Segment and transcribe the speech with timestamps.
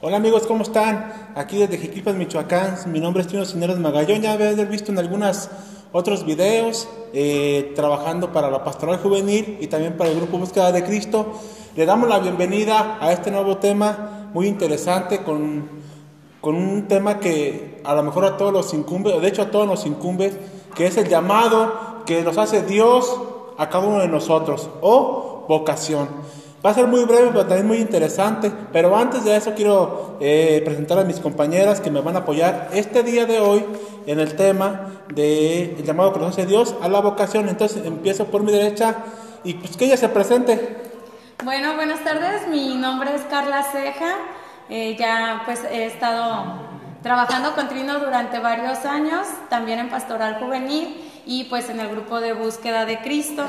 [0.00, 1.12] Hola amigos, ¿cómo están?
[1.34, 2.76] Aquí desde Jiquipas, Michoacán.
[2.86, 4.22] Mi nombre es Tino Cineros Magallón.
[4.22, 5.50] Ya habéis visto en algunos
[5.90, 10.84] otros videos eh, trabajando para la Pastoral Juvenil y también para el Grupo Búsqueda de
[10.84, 11.32] Cristo.
[11.74, 15.68] Le damos la bienvenida a este nuevo tema muy interesante con,
[16.40, 19.50] con un tema que a lo mejor a todos los incumbe, o de hecho a
[19.50, 20.32] todos nos incumbe,
[20.76, 23.20] que es el llamado que nos hace Dios
[23.58, 26.08] a cada uno de nosotros o vocación.
[26.64, 28.50] Va a ser muy breve, pero también muy interesante.
[28.72, 32.70] Pero antes de eso quiero eh, presentar a mis compañeras que me van a apoyar
[32.72, 33.64] este día de hoy
[34.06, 37.48] en el tema del llamado que nos hace Dios a la vocación.
[37.48, 38.96] Entonces empiezo por mi derecha
[39.44, 40.76] y pues que ella se presente.
[41.44, 42.48] Bueno, buenas tardes.
[42.48, 44.16] Mi nombre es Carla Ceja.
[44.68, 46.67] Eh, ya pues he estado
[47.02, 50.96] trabajando con Trino durante varios años, también en Pastoral Juvenil
[51.26, 53.44] y pues en el grupo de búsqueda de Cristo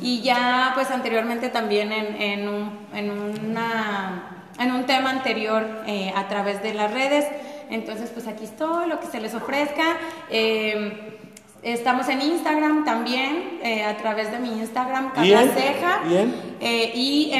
[0.00, 6.12] y ya pues anteriormente también en, en, un, en, una, en un tema anterior eh,
[6.14, 7.26] a través de las redes.
[7.70, 9.96] Entonces pues aquí estoy, lo que se les ofrezca.
[10.28, 11.18] Eh,
[11.62, 16.00] estamos en Instagram también, eh, a través de mi Instagram, Carla Ceja.
[16.60, 17.32] y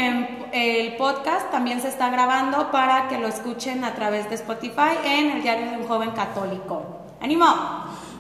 [0.53, 5.31] el podcast también se está grabando para que lo escuchen a través de Spotify en
[5.31, 6.83] el diario de un joven católico.
[7.20, 7.47] ¡Ánimo!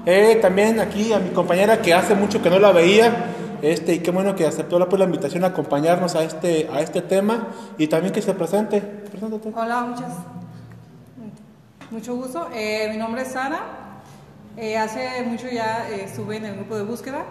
[0.06, 3.26] Eh, también aquí a mi compañera que hace mucho que no la veía,
[3.60, 6.80] este, y qué bueno que aceptó la, pues, la invitación a acompañarnos a este, a
[6.80, 8.80] este tema y también que se presente.
[8.80, 9.52] Preséntate.
[9.54, 10.12] Hola, muchas,
[11.90, 12.48] mucho gusto.
[12.54, 13.60] Eh, mi nombre es Sara.
[14.56, 17.24] Eh, hace mucho ya estuve en el grupo de búsqueda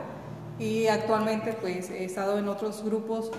[0.60, 3.32] y actualmente pues he estado en otros grupos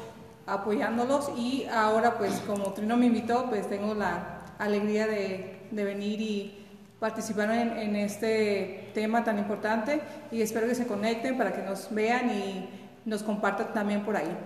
[0.46, 6.20] apoyándolos y ahora pues como Trino me invitó pues tengo la alegría de, de venir
[6.20, 6.62] y
[7.02, 10.00] participaron en, este tema tan importante
[10.30, 12.70] y espero que se conecten para que nos vean y
[13.04, 14.36] nos compartan también por ahí.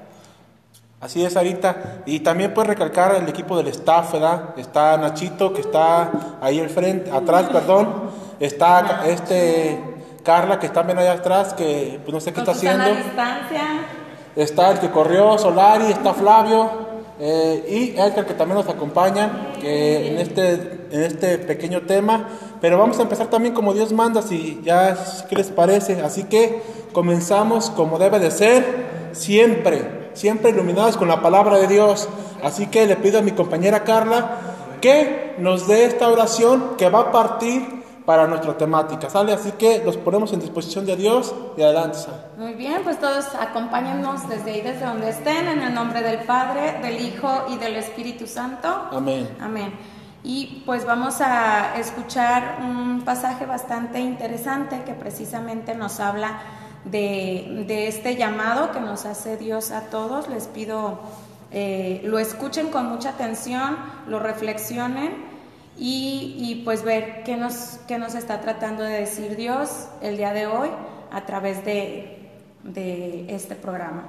[0.99, 2.01] Así es, Arita.
[2.07, 4.55] Y también puedes recalcar el equipo del staff, ¿verdad?
[4.57, 8.11] Está Nachito, que está ahí al frente, atrás, perdón.
[8.41, 9.79] Está este
[10.25, 12.85] Carla, que está bien allá atrás, que pues, no sé qué está haciendo.
[12.87, 14.06] distancia.
[14.37, 16.87] Está el que corrió, Solari, está Flavio.
[17.19, 20.53] Eh, y Edgar que también nos acompaña en, este,
[20.91, 22.29] en este pequeño tema.
[22.61, 24.97] Pero vamos a empezar también como Dios manda, si ya
[25.29, 26.03] qué les parece.
[26.03, 32.07] Así que comenzamos como debe de ser, siempre, siempre iluminados con la palabra de Dios.
[32.43, 34.39] Así que le pido a mi compañera Carla
[34.83, 39.33] que nos dé esta oración que va a partir para nuestra temática, ¿sale?
[39.33, 41.99] Así que los ponemos en disposición de Dios y adelante.
[42.39, 46.79] Muy bien, pues todos acompáñennos desde ahí, desde donde estén, en el nombre del Padre,
[46.81, 48.69] del Hijo y del Espíritu Santo.
[48.93, 49.29] Amén.
[49.41, 49.75] Amén.
[50.23, 56.41] Y pues vamos a escuchar un pasaje bastante interesante que precisamente nos habla
[56.85, 60.29] de, de este llamado que nos hace Dios a todos.
[60.29, 61.01] Les pido
[61.53, 63.77] eh, lo escuchen con mucha atención,
[64.09, 65.26] lo reflexionen
[65.79, 70.47] y, pues ver qué nos, qué nos está tratando de decir Dios el día de
[70.47, 70.71] hoy
[71.11, 72.31] a través de,
[72.63, 74.05] de este programa.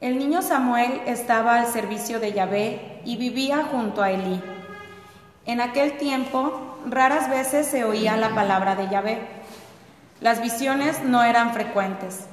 [0.00, 4.42] El niño Samuel estaba al servicio de Yahvé y vivía junto a Elí.
[5.46, 9.20] En aquel tiempo, raras veces se oía la palabra de Yahvé.
[10.20, 12.26] Las visiones no eran frecuentes.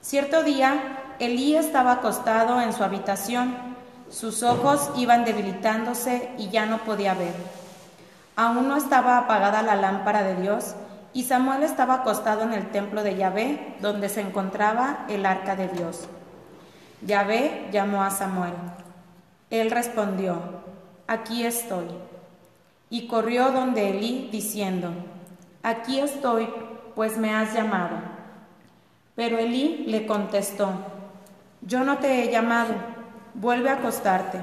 [0.00, 3.76] Cierto día, Elí estaba acostado en su habitación
[4.10, 7.34] sus ojos iban debilitándose y ya no podía ver.
[8.36, 10.74] Aún no estaba apagada la lámpara de Dios
[11.12, 15.68] y Samuel estaba acostado en el templo de Yahvé, donde se encontraba el arca de
[15.68, 16.06] Dios.
[17.02, 18.54] Yahvé llamó a Samuel.
[19.50, 20.38] Él respondió,
[21.06, 21.86] aquí estoy.
[22.90, 24.92] Y corrió donde Elí, diciendo,
[25.62, 26.48] aquí estoy,
[26.94, 27.96] pues me has llamado.
[29.14, 30.70] Pero Elí le contestó,
[31.62, 32.74] yo no te he llamado
[33.34, 34.42] vuelve a acostarte.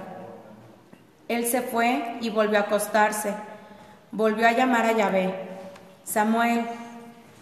[1.28, 3.34] Él se fue y volvió a acostarse.
[4.12, 5.50] Volvió a llamar a Yahvé.
[6.04, 6.68] Samuel.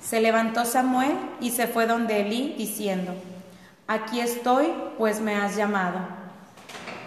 [0.01, 3.13] Se levantó Samuel y se fue donde Elí, diciendo,
[3.88, 6.00] Aquí estoy, pues me has llamado.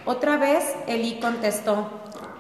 [0.06, 1.90] Otra vez Elí contestó,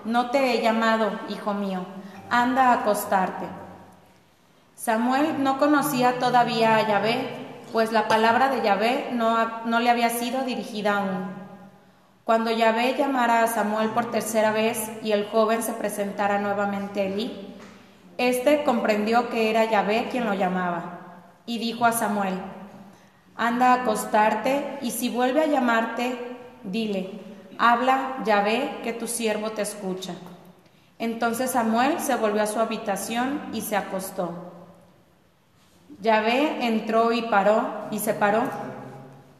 [0.04, 1.84] No te he llamado, hijo mío,
[2.30, 3.46] anda a acostarte.
[4.76, 7.28] Samuel no conocía todavía a Yahvé,
[7.72, 11.45] pues la palabra de Yahvé no, no le había sido dirigida aún.
[12.26, 17.04] Cuando Yahvé llamara a Samuel por tercera vez y el joven se presentara nuevamente a
[17.04, 17.54] Elí,
[18.18, 20.98] éste comprendió que era Yahvé quien lo llamaba
[21.46, 22.34] y dijo a Samuel,
[23.36, 26.18] anda a acostarte y si vuelve a llamarte,
[26.64, 27.12] dile,
[27.58, 30.16] habla Yahvé que tu siervo te escucha.
[30.98, 34.52] Entonces Samuel se volvió a su habitación y se acostó.
[36.00, 38.42] Yahvé entró y paró y se paró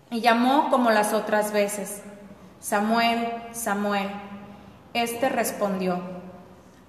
[0.09, 2.05] y llamó como las otras veces.
[2.61, 4.11] Samuel, Samuel.
[4.95, 6.01] Este respondió,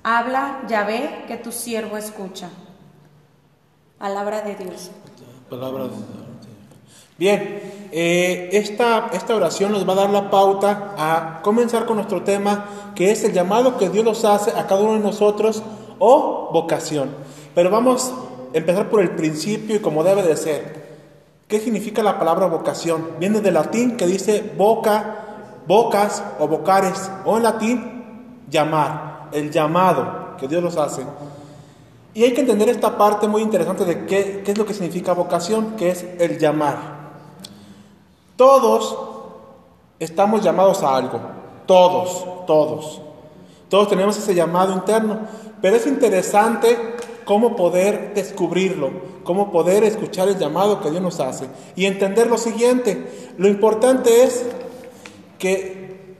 [0.03, 2.49] Habla, Yahvé, que tu siervo escucha.
[3.97, 4.91] Palabra de Dios.
[5.49, 6.27] Palabra de Dios.
[7.17, 12.21] Bien, eh, esta, esta oración nos va a dar la pauta a comenzar con nuestro
[12.23, 15.63] tema, que es el llamado que Dios nos hace a cada uno de nosotros
[15.97, 17.09] o vocación.
[17.55, 18.13] Pero vamos
[18.53, 20.87] a empezar por el principio y como debe de ser.
[21.47, 23.13] ¿Qué significa la palabra vocación?
[23.19, 25.26] Viene del latín que dice boca,
[25.67, 31.03] bocas o vocares, o en latín llamar el llamado que Dios nos hace.
[32.13, 35.13] Y hay que entender esta parte muy interesante de qué, qué es lo que significa
[35.13, 36.77] vocación, que es el llamar.
[38.35, 38.97] Todos
[39.99, 41.19] estamos llamados a algo,
[41.65, 43.01] todos, todos.
[43.69, 45.19] Todos tenemos ese llamado interno,
[45.61, 48.89] pero es interesante cómo poder descubrirlo,
[49.23, 53.33] cómo poder escuchar el llamado que Dios nos hace y entender lo siguiente.
[53.37, 54.45] Lo importante es
[55.37, 56.17] que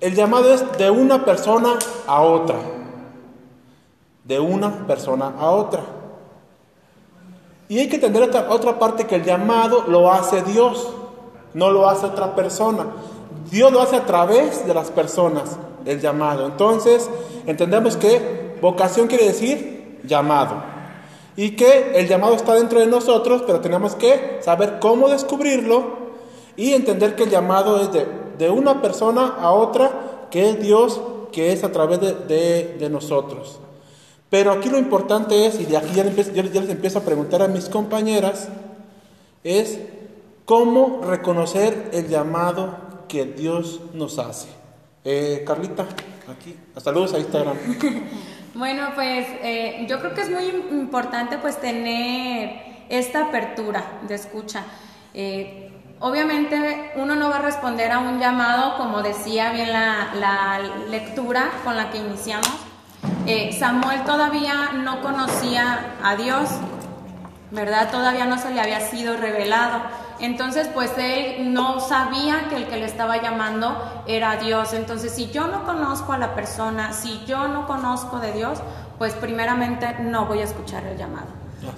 [0.00, 2.56] el llamado es de una persona a otra.
[4.24, 5.82] De una persona a otra.
[7.68, 10.88] Y hay que entender otra, parte que el llamado lo hace Dios,
[11.54, 12.86] no lo hace otra persona.
[13.50, 16.46] Dios lo hace a través de las personas, el llamado.
[16.46, 17.08] Entonces,
[17.46, 20.56] entendemos que vocación quiere decir llamado.
[21.36, 25.99] Y que el llamado está dentro de nosotros, pero tenemos que saber cómo descubrirlo
[26.56, 30.98] y entender que el llamado es de de una persona a otra, que es Dios,
[31.30, 33.60] que es a través de, nosotros.
[34.30, 37.68] Pero aquí lo importante es, y de aquí ya les, empiezo, a preguntar a mis
[37.68, 38.48] compañeras,
[39.44, 39.78] es
[40.46, 44.48] cómo reconocer el llamado que Dios nos hace.
[45.04, 45.86] Eh, Carlita,
[46.26, 47.58] aquí, saludos a Instagram.
[48.54, 54.64] bueno, pues eh, yo creo que es muy importante pues tener esta apertura de escucha.
[55.12, 55.69] Eh,
[56.02, 60.58] Obviamente uno no va a responder a un llamado, como decía bien la,
[60.88, 62.48] lectura con la que iniciamos.
[63.26, 66.48] Eh, Samuel todavía no conocía a Dios,
[67.50, 67.90] ¿verdad?
[67.90, 69.82] Todavía no se le había sido revelado.
[70.20, 74.72] Entonces, pues él no sabía que el que le estaba llamando era Dios.
[74.72, 78.58] Entonces, si yo no conozco a la persona, si yo no conozco de Dios,
[78.96, 81.28] pues primeramente no voy a escuchar el llamado,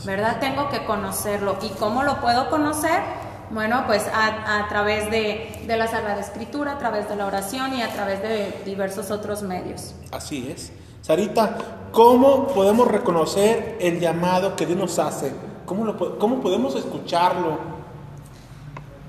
[0.05, 0.39] ¿verdad?
[0.39, 1.57] Tengo que conocerlo.
[1.61, 3.32] ¿Y cómo lo puedo conocer?
[3.53, 7.93] Bueno, pues a, través de, la Sagrada Escritura, a través de la oración y a
[7.93, 9.95] través de diversos otros medios.
[10.11, 10.73] Así es.
[11.03, 11.59] Sarita,
[11.93, 15.33] ¿cómo podemos reconocer el llamado que Dios nos hace?
[15.67, 17.59] ¿Cómo, lo, cómo podemos escucharlo?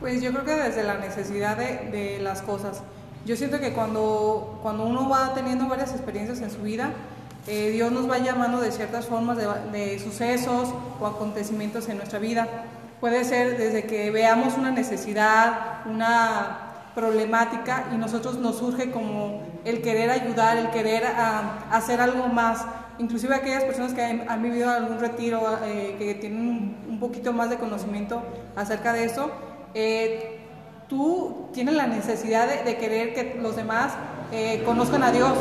[0.01, 2.81] Pues yo creo que desde la necesidad de, las cosas.
[3.25, 6.91] Yo siento que cuando, cuando uno va teniendo varias experiencias en su vida,
[7.47, 10.67] eh, Dios nos va llamando de ciertas formas de, de sucesos
[10.99, 12.65] o acontecimientos en nuestra vida.
[13.03, 19.81] Puede ser desde que veamos una necesidad, una problemática y nosotros nos surge como el
[19.81, 22.65] querer ayudar, el querer ah, hacer algo más.
[22.99, 27.57] Inclusive aquellas personas que han, vivido algún retiro, eh, que tienen un, poquito más de
[27.57, 28.23] conocimiento
[28.55, 29.31] acerca de eso,
[29.73, 30.39] eh,
[30.87, 33.95] tú tienes la necesidad de, querer que los demás
[34.31, 35.33] eh, conozcan a Dios.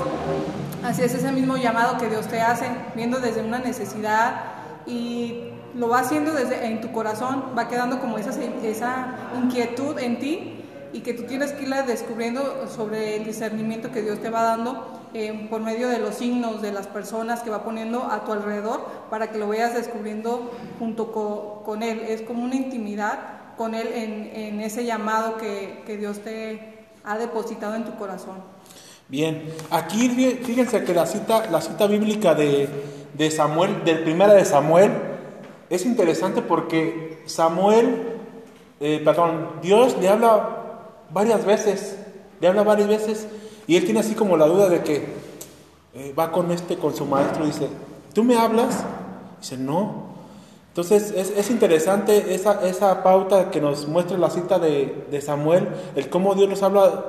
[0.82, 4.46] Así es ese mismo llamado que Dios te hace, viendo desde una necesidad
[4.84, 8.30] y lo va haciendo desde en tu corazón, va quedando como esa,
[8.62, 10.58] esa inquietud en ti
[10.92, 15.00] y que tú tienes que irla descubriendo sobre el discernimiento que Dios te va dando
[15.14, 18.86] eh, por medio de los signos de las personas que va poniendo a tu alrededor
[19.10, 21.12] para que lo vayas descubriendo junto
[21.64, 22.00] con, Él.
[22.08, 23.18] Es como una intimidad
[23.56, 28.36] con Él en, ese llamado que, que, Dios te ha depositado en tu corazón.
[29.08, 30.08] Bien, aquí
[30.42, 32.68] fíjense que la cita, la cita bíblica de,
[33.14, 34.92] de Samuel, del primera de Samuel,
[35.72, 38.02] es interesante porque Samuel,
[38.78, 40.48] eh, perdón, Dios le habla
[41.10, 41.96] varias veces,
[42.42, 43.26] le habla varias veces
[43.66, 45.06] y él tiene así como la duda de que
[45.94, 47.68] eh, va con este, con su maestro y dice,
[48.12, 48.84] ¿tú me hablas?
[49.40, 50.12] Dice, no.
[50.68, 56.10] Entonces es, interesante esa, esa, pauta que nos muestra la cita de, de Samuel, el
[56.10, 57.04] cómo Dios nos habla,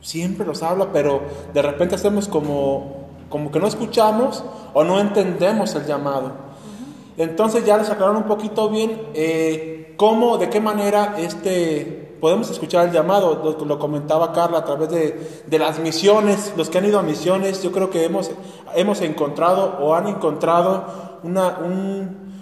[0.00, 4.44] siempre nos habla, pero de repente hacemos como, como que no escuchamos
[4.74, 6.49] o no entendemos el llamado.
[7.20, 12.88] Entonces ya les aclararon un poquito bien eh, cómo, de qué manera este, podemos escuchar
[12.88, 13.56] el llamado.
[13.66, 17.72] Lo, comentaba Carla a través de, las misiones, los que han ido a misiones, yo
[17.72, 18.30] creo que hemos,
[18.74, 22.40] hemos encontrado o han encontrado una, un,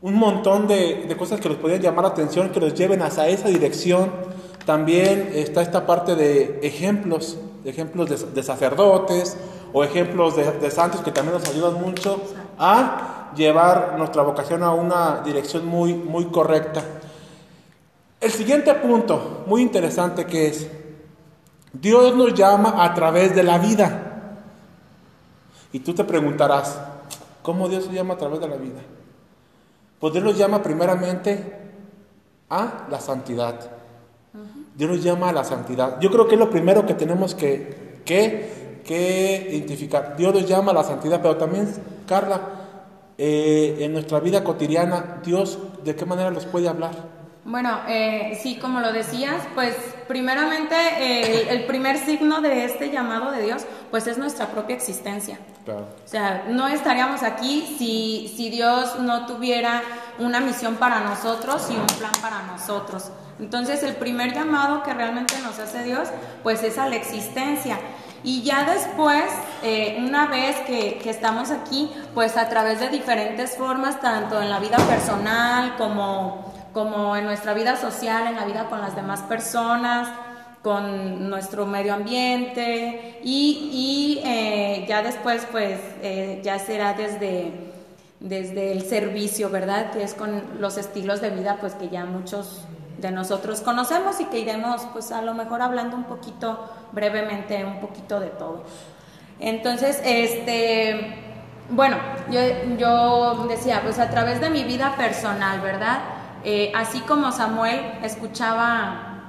[0.00, 3.48] un, montón de, cosas que los podrían llamar la atención, que los lleven hacia esa
[3.48, 4.12] dirección.
[4.64, 9.36] También está esta parte de ejemplos, ejemplos de, sacerdotes
[9.72, 12.20] o ejemplos de, de santos que también nos ayudan mucho
[12.56, 16.82] a llevar nuestra vocación a una dirección muy, muy correcta.
[18.20, 20.68] El siguiente punto, muy interesante, que es,
[21.72, 24.06] Dios nos llama a través de la vida.
[25.72, 26.78] Y tú te preguntarás,
[27.42, 28.80] ¿cómo Dios se llama a través de la vida?
[29.98, 31.60] Pues Dios nos llama primeramente
[32.50, 33.70] a la santidad.
[34.74, 36.00] Dios nos llama a la santidad.
[36.00, 40.16] Yo creo que es lo primero que tenemos que, que, que identificar.
[40.16, 41.72] Dios nos llama a la santidad, pero también,
[42.06, 42.59] Carla,
[43.22, 46.92] eh, en nuestra vida cotidiana, Dios, ¿de qué manera nos puede hablar?
[47.44, 49.76] Bueno, eh, sí, como lo decías, pues
[50.08, 55.38] primeramente eh, el, primer signo de este llamado de Dios, pues es nuestra propia existencia.
[55.66, 55.86] Claro.
[56.02, 59.82] O sea, no estaríamos aquí si, si Dios no tuviera
[60.18, 63.10] una misión para nosotros y un plan para nosotros.
[63.40, 66.08] Entonces, el primer llamado que realmente nos hace Dios,
[66.42, 67.78] pues es a la existencia.
[68.22, 69.24] Y ya después,
[69.62, 74.60] eh, una vez que, estamos aquí, pues a través de diferentes formas, tanto en la
[74.60, 80.08] vida personal como, como en nuestra vida social, en la vida con las demás personas,
[80.62, 87.72] con nuestro medio ambiente y, eh, ya después, pues eh, ya será desde,
[88.20, 89.92] desde el servicio, ¿verdad?
[89.92, 92.66] Que es con los estilos de vida, pues que ya muchos
[93.00, 97.80] de nosotros conocemos y que iremos pues a lo mejor hablando un poquito brevemente un
[97.80, 98.64] poquito de todo.
[99.38, 101.26] Entonces, este
[101.70, 101.96] bueno,
[102.30, 102.40] yo,
[102.76, 106.00] yo decía, pues a través de mi vida personal, ¿verdad?
[106.42, 109.20] Eh, así como Samuel escuchaba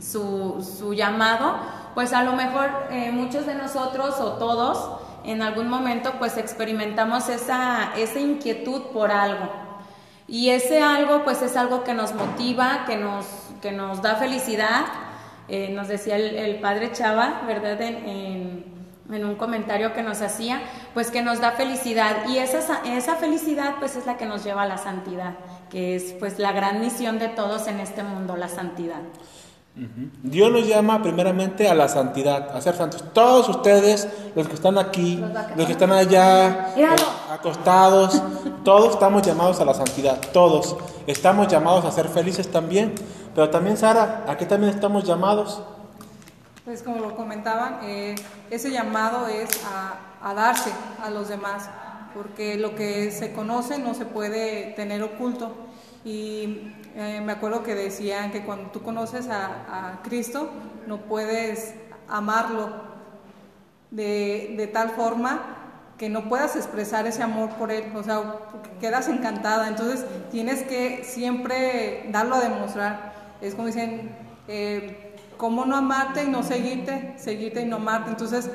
[0.00, 1.56] su, su, llamado,
[1.94, 7.28] pues a lo mejor eh, muchos de nosotros o todos en algún momento pues experimentamos
[7.28, 9.50] esa, esa inquietud por algo,
[10.26, 13.26] y ese algo, pues es algo que nos motiva, que nos,
[13.60, 14.84] que nos da felicidad.
[15.48, 17.80] Eh, nos decía el, padre Chava, ¿verdad?
[17.82, 18.64] En,
[19.10, 20.62] en, un comentario que nos hacía,
[20.94, 22.26] pues que nos da felicidad.
[22.26, 25.34] Y esa, esa felicidad, pues es la que nos lleva a la santidad,
[25.70, 29.02] que es pues la gran misión de todos en este mundo, la santidad.
[30.22, 33.04] Dios nos llama primeramente a la santidad, a ser santos.
[33.12, 35.20] Todos ustedes, los que están aquí,
[35.56, 36.86] los que están allá, eh,
[37.28, 38.22] acostados,
[38.62, 40.76] todos estamos llamados a la santidad, todos.
[41.08, 42.94] Estamos llamados a ser felices también.
[43.34, 45.60] Pero también, Sara, ¿a qué también estamos llamados?
[46.64, 48.14] Pues como lo comentaban, eh,
[48.50, 50.70] ese llamado es a, a darse
[51.02, 51.68] a los demás,
[52.14, 55.52] porque lo que se conoce no se puede tener oculto.
[56.04, 60.50] Y eh, me acuerdo que decían que cuando tú conoces a, Cristo,
[60.86, 61.74] no puedes
[62.08, 62.70] amarlo
[63.90, 65.40] de, de, tal forma
[65.96, 68.36] que no puedas expresar ese amor por Él, o sea,
[68.80, 69.68] quedas encantada.
[69.68, 73.14] Entonces tienes que siempre darlo a demostrar.
[73.40, 74.10] Es como dicen,
[74.48, 77.14] eh, ¿cómo no amarte y no seguirte?
[77.16, 78.10] Seguirte y no amarte.
[78.10, 78.50] Entonces,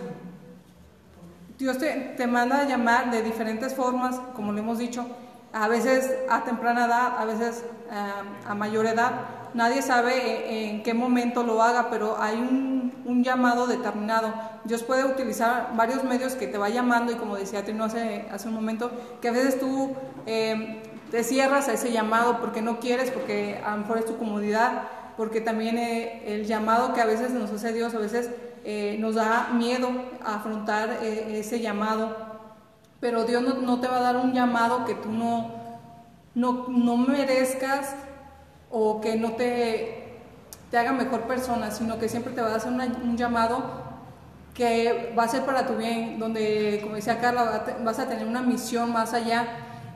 [1.57, 5.05] Dios te, te manda a llamar de diferentes formas, como lo hemos dicho,
[5.53, 9.11] a veces a temprana edad, a veces eh, a mayor edad.
[9.53, 12.79] Nadie sabe en, qué momento lo haga, pero hay un,
[13.23, 14.31] llamado determinado.
[14.63, 18.47] Dios puede utilizar varios medios que te va llamando y como decía Trino hace, hace
[18.47, 19.93] un momento, que a veces tú
[20.27, 24.17] eh, te cierras a ese llamado porque no quieres, porque a lo mejor es tu
[24.17, 24.83] comodidad,
[25.17, 28.29] porque también eh, el llamado que a veces nos hace Dios, a veces
[28.99, 29.89] nos da miedo
[30.23, 32.28] a afrontar ese llamado
[32.99, 35.51] pero Dios no, te va a dar un llamado que tú no,
[36.35, 37.95] no, merezcas
[38.69, 40.17] o que no te,
[40.69, 43.89] te, haga mejor persona, sino que siempre te va a hacer un llamado
[44.53, 48.41] que va a ser para tu bien, donde, como decía Carla, vas a tener una
[48.41, 49.47] misión más allá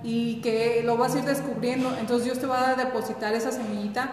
[0.03, 1.93] y que lo vas a ir descubriendo.
[1.99, 4.11] Entonces Dios te va a depositar esa semillita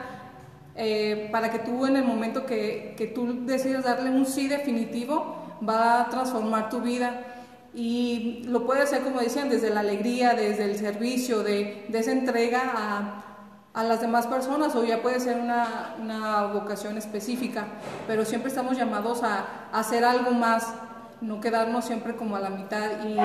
[0.75, 5.37] eh, para que tú en el momento que, que tú decidas darle un sí definitivo,
[5.67, 7.40] va a transformar tu vida
[7.73, 12.11] y lo puede hacer, como decían, desde la alegría, desde el servicio, de, de esa
[12.11, 13.25] entrega a,
[13.73, 17.67] a, las demás personas, o ya puede ser una, una, vocación específica,
[18.09, 20.75] pero siempre estamos llamados a, a, hacer algo más,
[21.21, 23.17] no quedarnos siempre como a la mitad, y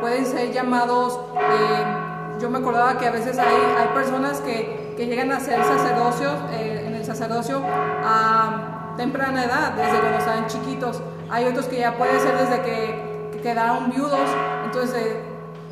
[0.00, 5.06] pueden ser llamados, eh, yo me acordaba que a veces hay, hay personas que, que
[5.06, 11.02] llegan a ser sacerdocios, eh, en el sacerdocio a temprana edad, desde cuando están chiquitos,
[11.28, 13.09] hay otros que ya puede ser desde que
[13.42, 14.28] quedaron viudos,
[14.64, 15.16] entonces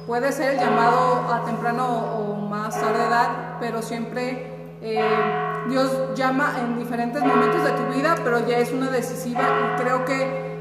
[0.07, 5.03] puede ser llamado a temprano o más tarde edad, pero siempre eh,
[5.69, 10.05] Dios llama en diferentes momentos de tu vida, pero ya es una decisiva y creo
[10.05, 10.57] que,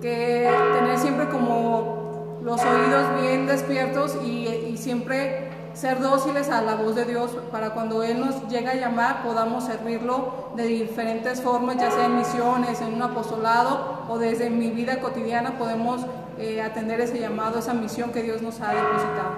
[0.00, 6.74] que tener siempre como los oídos bien despiertos y, y siempre ser dóciles a la
[6.74, 11.76] voz de Dios para cuando Él nos llega a llamar podamos servirlo de diferentes formas,
[11.76, 16.04] ya sea en misiones, en un apostolado o desde mi vida cotidiana podemos
[16.38, 19.30] eh, atender ese llamado, esa misión que Dios nos ha depositado.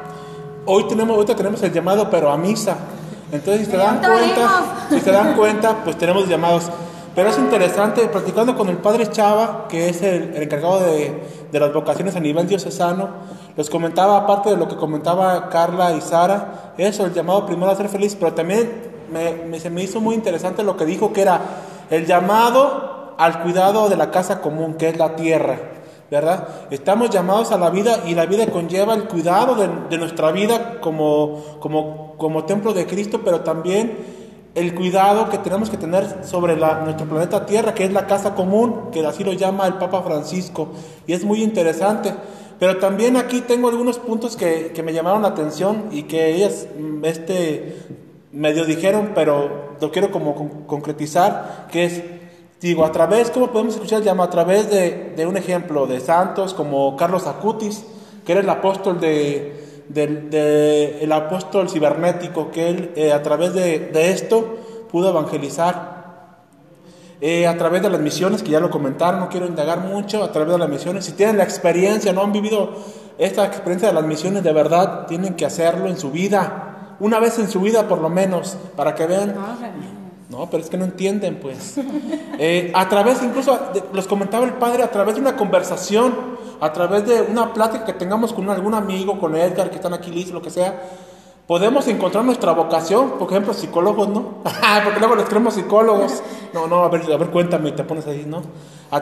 [0.67, 2.77] Hoy tenemos, ahorita tenemos el llamado, pero a misa.
[3.33, 6.71] Entonces, si se dan cuenta, si se dan cuenta, pues tenemos llamados.
[7.15, 11.73] Pero es interesante, platicando con el padre Chava, que es el, encargado de, de, las
[11.73, 13.09] vocaciones a nivel diocesano,
[13.57, 17.77] les comentaba, aparte de lo que comentaba Carla y Sara, eso, el llamado primero a
[17.77, 21.41] ser feliz, pero también me, se me hizo muy interesante lo que dijo, que era
[21.91, 25.59] el llamado al cuidado de la casa común, que es la tierra.
[26.11, 26.49] ¿Verdad?
[26.71, 31.43] Estamos llamados a la vida y la vida conlleva el cuidado de, nuestra vida como,
[31.61, 33.97] como, como, templo de Cristo, pero también
[34.55, 38.35] el cuidado que tenemos que tener sobre la, nuestro planeta Tierra, que es la casa
[38.35, 40.69] común, que así lo llama el Papa Francisco,
[41.07, 42.13] y es muy interesante.
[42.59, 46.67] Pero también aquí tengo algunos puntos que, que me llamaron la atención y que ellas
[46.79, 47.77] mm, este,
[48.33, 52.03] medio dijeron, pero lo quiero como concretizar, que es
[52.61, 54.29] Digo, a través, ¿cómo podemos escuchar el llamado?
[54.29, 57.85] A través de, de, un ejemplo de santos como Carlos Acutis,
[58.25, 59.89] que era el apóstol de,
[61.01, 64.59] el apóstol cibernético, que él eh, a través de, esto
[64.91, 66.01] pudo evangelizar.
[67.23, 70.31] Eh, a través de las misiones, que ya lo comentaron, no quiero indagar mucho, a
[70.31, 72.71] través de las misiones, si tienen la experiencia, no han vivido
[73.19, 77.39] esta experiencia de las misiones de verdad, tienen que hacerlo en su vida, una vez
[77.39, 79.35] en su vida por lo menos, para que vean
[80.31, 81.77] no, pero es que no entienden, pues.
[82.43, 83.59] Eh, a través, incluso,
[83.93, 86.15] los comentaba el padre, a través de una conversación,
[86.59, 90.11] a través de una plática que tengamos con algún amigo, con Edgar, que están aquí
[90.11, 90.81] listos, lo que sea,
[91.47, 94.37] podemos encontrar nuestra vocación, por ejemplo, psicólogos, ¿no?
[94.85, 96.23] Porque luego les creemos psicólogos.
[96.55, 98.41] No, no, a ver, a ver, cuéntame, te pones ahí, ¿no?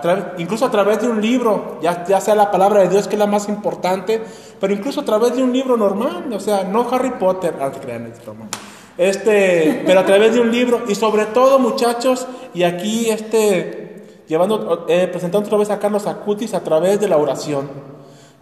[0.01, 3.19] Través, incluso a través de un libro, ya, sea la palabra de Dios, que es
[3.21, 4.21] la más importante,
[4.59, 8.07] pero incluso a través de un libro normal, o sea, no Harry Potter, ah, crean,
[8.07, 8.49] es broma.
[8.99, 13.89] Este, pero a través de un libro y sobre todo, muchachos, y aquí este
[14.27, 17.69] llevando eh, presentando otra vez a Carlos Acutis a través de la oración.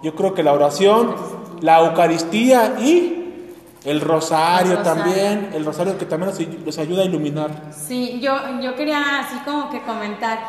[0.02, 1.14] Yo creo que la oración,
[1.60, 3.22] la Eucaristía y
[3.84, 6.32] el rosario, también, el rosario que también
[6.64, 7.50] nos, ayuda a iluminar.
[7.70, 10.40] Sí, yo, yo quería así como que comentar,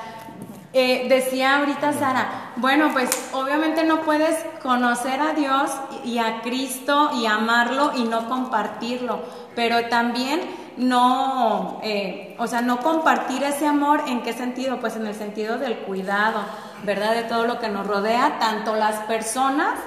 [0.77, 5.71] eh, decía ahorita Sara, bueno, pues obviamente no puedes conocer a Dios
[6.03, 9.21] y a Cristo y amarlo y no compartirlo,
[9.55, 10.41] pero también
[10.77, 14.79] no, eh, o sea, no compartir ese amor, ¿en qué sentido?
[14.79, 16.41] Pues en el sentido del cuidado,
[16.83, 17.15] ¿verdad?
[17.15, 19.79] De todo lo que nos rodea, tanto las personas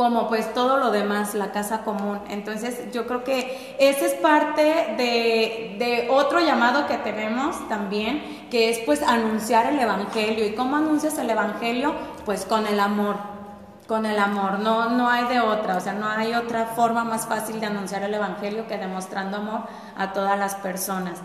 [0.00, 2.20] como pues todo lo demás, la casa común.
[2.30, 4.62] Entonces yo creo que ese es parte
[4.96, 10.46] de, de, otro llamado que tenemos también, que es pues anunciar el Evangelio.
[10.46, 11.94] ¿Y cómo anuncias el Evangelio?
[12.24, 13.16] Pues con el amor,
[13.86, 17.26] con el amor, no, no hay de otra, o sea, no hay otra forma más
[17.26, 19.64] fácil de anunciar el Evangelio que demostrando amor
[19.98, 21.18] a todas las personas.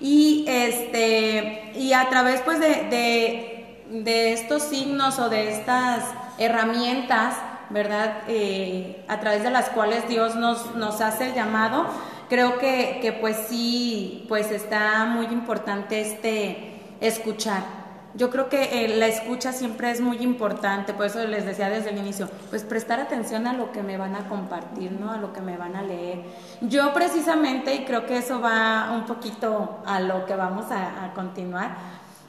[0.00, 6.04] Y, este, y a través pues de, de, estos signos o de estas
[6.38, 7.34] herramientas,
[7.70, 8.22] ¿verdad?
[8.28, 11.86] Eh, a través de las cuales Dios nos, nos hace el llamado,
[12.28, 17.80] creo que, que pues sí, pues está muy importante este escuchar
[18.14, 21.90] yo creo que eh, la escucha siempre es muy importante, por eso les decía desde
[21.90, 25.12] el inicio, pues prestar atención a lo que me van a compartir, ¿no?
[25.12, 26.22] A lo que me van a leer.
[26.60, 31.76] Yo precisamente, y creo que eso va un poquito a lo que vamos a, continuar,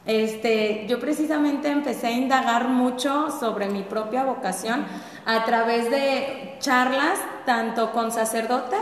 [0.05, 4.85] este, yo precisamente empecé a indagar mucho sobre mi propia vocación
[5.25, 8.79] a través de charlas, tanto con sacerdotes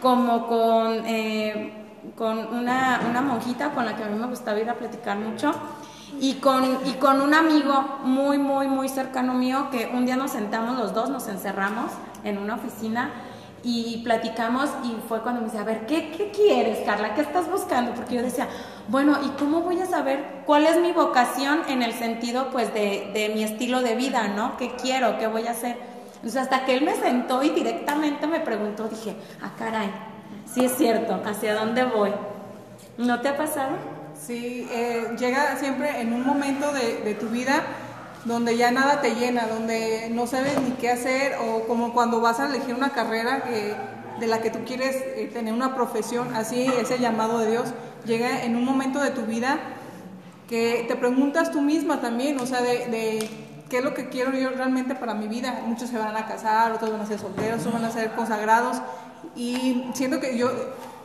[0.00, 1.72] como con, eh,
[2.16, 5.52] con una, una monjita con la que a mí me gustaba ir a platicar mucho
[6.20, 10.32] y con, y con un amigo muy, muy, muy cercano mío que un día nos
[10.32, 11.92] sentamos los dos, nos encerramos
[12.24, 13.10] en una oficina
[13.64, 17.14] y platicamos y fue cuando me dice, a ver, ¿qué, ¿qué, quieres, Carla?
[17.14, 17.94] ¿Qué estás buscando?
[17.94, 18.48] Porque yo decía,
[18.88, 23.10] bueno, ¿y cómo voy a saber cuál es mi vocación en el sentido, pues, de,
[23.14, 24.56] de mi estilo de vida, ¿no?
[24.56, 25.18] ¿Qué quiero?
[25.18, 25.76] ¿Qué voy a hacer?
[26.16, 29.90] Entonces, hasta que él me sentó y directamente me preguntó, dije, ah, caray,
[30.46, 32.12] sí es cierto, ¿hacia dónde voy?
[32.96, 33.72] ¿No te ha pasado?
[34.14, 37.64] Sí, eh, llega siempre en un momento de, tu vida
[38.24, 42.40] donde ya nada te llena, donde no sabes ni qué hacer, o como cuando vas
[42.40, 43.74] a elegir una carrera que,
[44.20, 47.72] de la que tú quieres eh, tener una profesión, así es el llamado de Dios,
[48.04, 49.58] llega en un momento de tu vida
[50.48, 53.30] que te preguntas tú misma también, o sea, de, de
[53.68, 55.62] qué es lo que quiero yo realmente para mi vida.
[55.66, 58.82] Muchos se van a casar, otros van a ser solteros, otros van a ser consagrados,
[59.34, 60.50] y siento que yo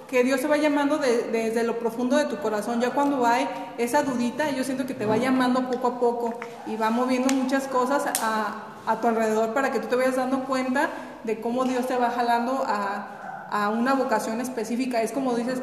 [0.08, 2.80] que Dios te va llamando desde lo profundo de tu corazón.
[2.80, 6.76] Ya cuando hay esa dudita, yo siento que te va llamando poco a poco y
[6.76, 8.64] va moviendo muchas cosas a,
[9.02, 10.90] tu alrededor para que tú te vayas dando cuenta
[11.26, 15.02] de cómo Dios te va jalando a, a una vocación específica.
[15.02, 15.62] Es como dices,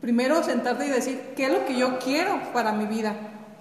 [0.00, 3.14] primero sentarte y decir, ¿qué es lo que yo quiero para mi vida?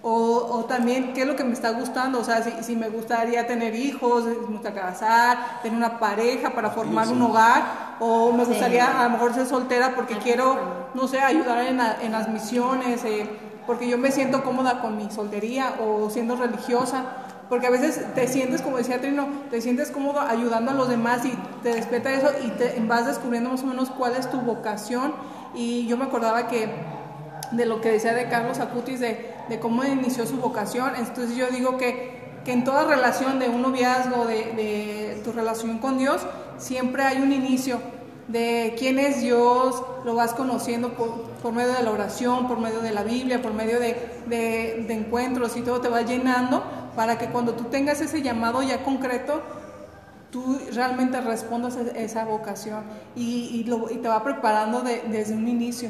[0.04, 3.76] O, también qué es lo que me está gustando, o sea, si, me gustaría tener
[3.76, 9.00] hijos, si me gusta casar, tener una pareja para formar un hogar, o me gustaría
[9.00, 10.58] a lo mejor ser soltera porque quiero,
[10.96, 11.78] no sé, ayudar en,
[12.12, 13.30] las misiones, eh,
[13.68, 17.06] porque yo me siento cómoda con mi soltería o siendo religiosa,
[17.48, 21.24] porque a veces te sientes, como decía Trino, te sientes cómodo ayudando a los demás
[21.26, 25.14] y te despierta eso y te vas descubriendo más o menos cuál es tu vocación.
[25.54, 26.74] Y yo me acordaba que
[27.52, 31.52] de lo que decía de Carlos Acutis, de, de cómo inició su vocación, entonces yo
[31.52, 36.26] digo que, que en toda relación de un noviazgo, de, de tu relación con Dios,
[36.62, 37.80] siempre hay un inicio
[38.28, 42.92] de quién es Dios, lo vas conociendo por, medio de la oración, por medio de
[42.92, 43.96] la Biblia, por medio de,
[44.28, 46.64] de, encuentros y todo te va llenando
[46.96, 49.42] para que cuando tú tengas ese llamado ya concreto,
[50.32, 52.84] tú realmente respondas a esa vocación
[53.16, 55.90] y, lo, y te va preparando desde un inicio.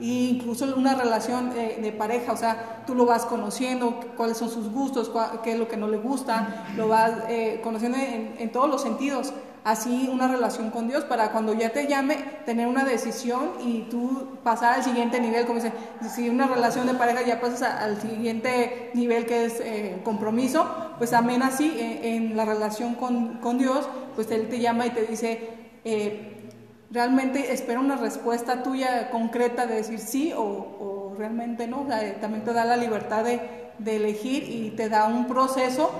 [0.00, 4.50] E incluso una relación eh, de pareja, o sea, tú lo vas conociendo, cuáles son
[4.50, 5.12] sus gustos,
[5.44, 8.82] qué es lo que no le gusta, lo vas eh, conociendo en, en todos los
[8.82, 9.32] sentidos
[9.64, 14.38] así una relación con Dios para cuando ya te llame tener una decisión y tú
[14.42, 15.72] pasar al siguiente nivel, como dice,
[16.12, 20.66] si una relación de pareja ya pasas al siguiente nivel que es eh, compromiso,
[20.98, 24.90] pues también así eh, en la relación con, con, Dios, pues Él te llama y
[24.90, 25.48] te dice,
[25.84, 26.50] eh,
[26.90, 31.86] realmente espera una respuesta tuya concreta de decir sí o, realmente no,
[32.20, 33.38] también te da la libertad de,
[33.78, 35.90] de, elegir y te da un proceso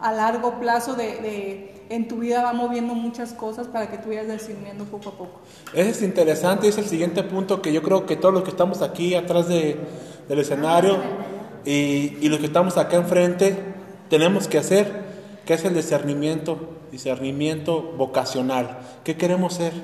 [0.00, 4.26] a largo plazo de en tu vida va moviendo muchas cosas para que tú vayas
[4.26, 5.40] decidiendo poco a poco.
[5.74, 8.80] Ese es interesante, es el siguiente punto que yo creo que todos los que estamos
[8.80, 9.76] aquí atrás de,
[10.26, 10.96] del escenario
[11.66, 13.58] y, y, los que estamos acá enfrente
[14.08, 14.90] tenemos que hacer,
[15.44, 16.58] que es el discernimiento,
[16.90, 18.78] discernimiento vocacional.
[19.04, 19.74] ¿Qué queremos ser?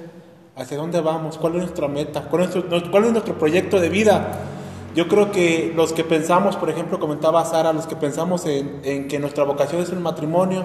[0.57, 1.37] ¿Hacia dónde vamos?
[1.37, 2.23] ¿Cuál es nuestra meta?
[2.23, 4.33] ¿Cuál es nuestro, cuál es nuestro proyecto de vida?
[4.95, 9.09] Yo creo que los que pensamos, por ejemplo, comentaba Sara, los que pensamos en, en
[9.09, 10.65] que nuestra vocación es el matrimonio,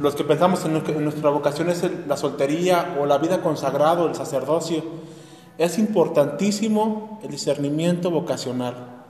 [0.00, 0.72] los que pensamos en,
[1.04, 4.82] nuestra vocación es la soltería o la vida consagrada, el sacerdocio,
[5.58, 9.02] es importantísimo el discernimiento vocacional.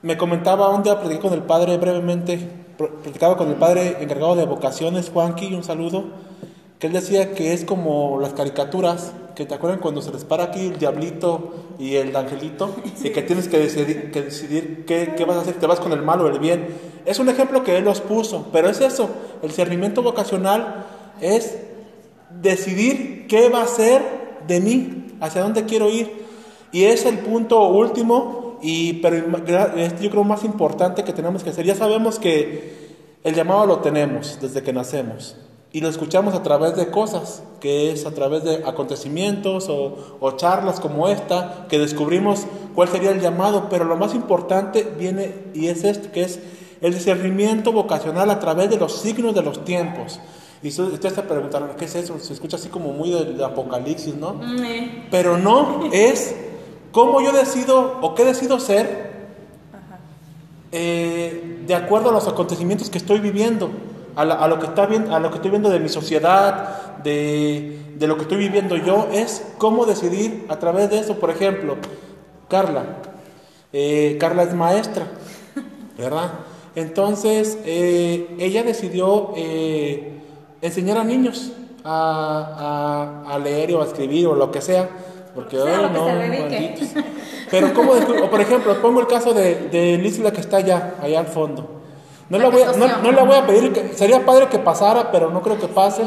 [0.00, 2.38] Me comentaba un día, prediqué con el padre brevemente,
[2.78, 6.04] platicaba con el padre encargado de vocaciones, Juanqui, un saludo,
[6.78, 10.44] que él decía que es como las caricaturas, que te acuerdan cuando se les para
[10.44, 15.24] aquí el diablito y el angelito, y que tienes que decidir, que decidir qué, qué,
[15.26, 16.66] vas a hacer, te vas con el mal o el bien.
[17.04, 19.10] Es un ejemplo que él los puso, pero es eso,
[19.42, 20.86] el discernimiento vocacional
[21.20, 21.58] es
[22.42, 24.02] decidir qué va a ser
[24.48, 26.24] de mí, hacia dónde quiero ir.
[26.72, 29.16] Y es el punto último, y, pero
[30.00, 31.66] yo creo más importante que tenemos que hacer.
[31.66, 32.74] Ya sabemos que
[33.22, 35.36] el llamado lo tenemos desde que nacemos
[35.76, 40.30] y lo escuchamos a través de cosas, que es a través de acontecimientos o, o,
[40.32, 45.66] charlas como esta, que descubrimos cuál sería el llamado, pero lo más importante viene y
[45.66, 46.40] es esto, que es
[46.80, 50.18] el discernimiento vocacional a través de los signos de los tiempos.
[50.62, 52.18] Y ustedes se preguntarán, ¿qué es eso?
[52.20, 54.32] Se escucha así como muy de, de apocalipsis, ¿no?
[54.32, 55.08] Mm.
[55.10, 56.34] Pero no, es
[56.90, 59.10] cómo yo decido o qué decido ser
[60.72, 63.68] eh, de acuerdo a los acontecimientos que estoy viviendo
[64.16, 66.96] a, la, a, lo que está bien, a lo que estoy viendo de mi sociedad,
[67.04, 71.20] de, de, lo que estoy viviendo yo, es cómo decidir a través de eso.
[71.20, 71.76] Por ejemplo,
[72.48, 72.84] Carla.
[73.72, 75.06] Eh, Carla es maestra,
[75.98, 76.32] ¿verdad?
[76.74, 80.20] Entonces, eh, ella decidió eh,
[80.62, 81.52] enseñar a niños
[81.84, 84.88] a, a, a, leer o a escribir o lo que sea.
[85.34, 86.06] Porque, oh, no,
[87.50, 87.92] Pero, ¿cómo?
[87.92, 91.75] O, por ejemplo, pongo el caso de, de Lisla que está allá, allá al fondo.
[92.28, 95.12] No la, voy a, no, no la voy a pedir, que, sería padre que pasara,
[95.12, 96.02] pero no creo que pase.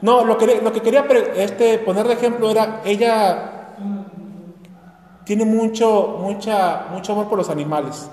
[0.00, 3.76] No, lo que, lo que quería este, poner de ejemplo era, ella
[5.24, 8.08] tiene mucho, mucha, mucho amor por los animales.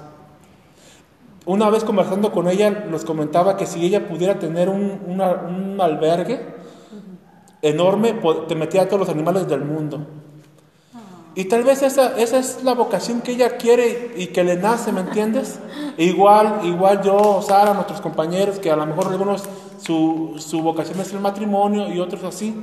[1.45, 5.79] Una vez conversando con ella, nos comentaba que si ella pudiera tener un, una, un
[5.79, 6.55] albergue
[7.61, 10.07] enorme, te metía a todos los animales del mundo.
[11.33, 14.91] Y tal vez esa, esa es la vocación que ella quiere y que le nace,
[14.91, 15.59] ¿me entiendes?
[15.97, 19.43] Igual, igual yo, Sara, nuestros compañeros, que a lo mejor algunos
[19.81, 22.53] su, su vocación es el matrimonio y otros así.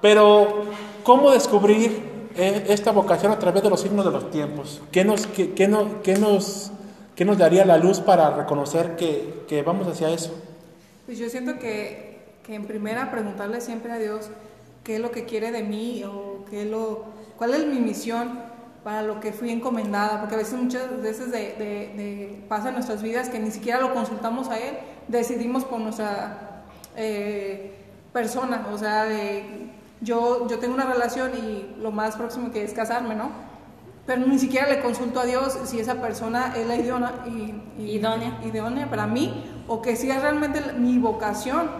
[0.00, 0.64] Pero,
[1.02, 4.80] ¿cómo descubrir eh, esta vocación a través de los signos de los tiempos?
[4.92, 6.70] ¿Qué nos, qué, qué no, qué nos,
[7.16, 10.32] qué nos daría la luz para reconocer que, que vamos hacia eso?
[11.04, 14.30] Pues yo siento que, que en primera preguntarle siempre a Dios
[14.84, 17.04] qué es lo que quiere de mí o qué es lo
[17.40, 18.38] ¿Cuál es mi misión
[18.84, 20.20] para lo que fui encomendada?
[20.20, 23.80] Porque a veces, muchas veces de, de, de pasa en nuestras vidas que ni siquiera
[23.80, 24.76] lo consultamos a Él,
[25.08, 26.64] decidimos por nuestra
[26.96, 27.78] eh,
[28.12, 29.70] persona, o sea, de,
[30.02, 33.30] yo, yo tengo una relación y lo más próximo que es casarme, ¿no?
[34.04, 37.92] Pero ni siquiera le consulto a Dios si esa persona es la idónea, y, y,
[37.92, 38.38] idónea.
[38.44, 41.70] idónea para mí o que sea realmente mi vocación.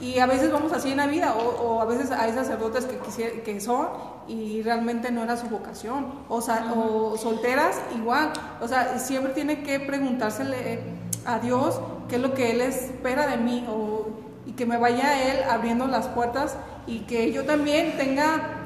[0.00, 3.42] Y a veces vamos así en la vida, o, o a veces hay sacerdotes que,
[3.42, 3.88] que son
[4.28, 6.06] y realmente no era su vocación.
[6.28, 8.32] O, sea, o solteras igual.
[8.60, 10.80] O sea, siempre tiene que preguntársele
[11.24, 14.08] a Dios qué es lo que Él espera de mí o,
[14.46, 16.56] y que me vaya Él abriendo las puertas
[16.86, 18.64] y que yo también tenga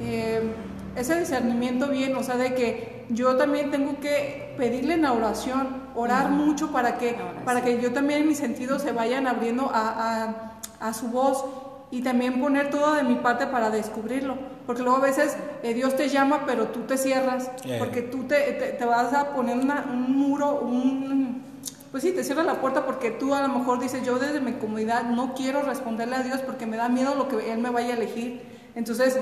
[0.00, 0.52] eh,
[0.96, 5.77] ese discernimiento bien, o sea, de que yo también tengo que pedirle en la oración,
[5.98, 10.88] orar mucho para que, para que yo también mis sentidos se vayan abriendo a, a,
[10.88, 11.44] a su voz
[11.90, 14.36] y también poner todo de mi parte para descubrirlo.
[14.64, 18.76] Porque luego a veces eh, Dios te llama, pero tú te cierras, porque tú te,
[18.78, 21.42] te, vas a poner un muro, un...
[21.90, 24.52] Pues sí, te cierra la puerta porque tú a lo mejor dices, yo desde mi
[24.52, 27.94] comunidad no quiero responderle a Dios porque me da miedo lo que Él me vaya
[27.94, 28.42] a elegir.
[28.74, 29.18] Entonces,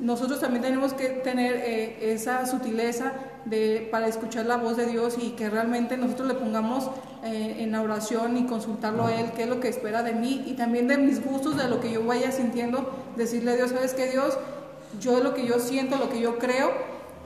[0.00, 3.12] nosotros también tenemos que tener eh, esa sutileza
[3.44, 6.90] de, para escuchar la voz de Dios y que realmente nosotros le pongamos
[7.24, 10.44] eh, en la oración y consultarlo a Él, qué es lo que espera de mí
[10.46, 13.94] y también de mis gustos, de lo que yo vaya sintiendo, decirle a Dios, ¿sabes
[13.94, 14.38] qué Dios?
[15.00, 16.70] Yo lo que yo siento, lo que yo creo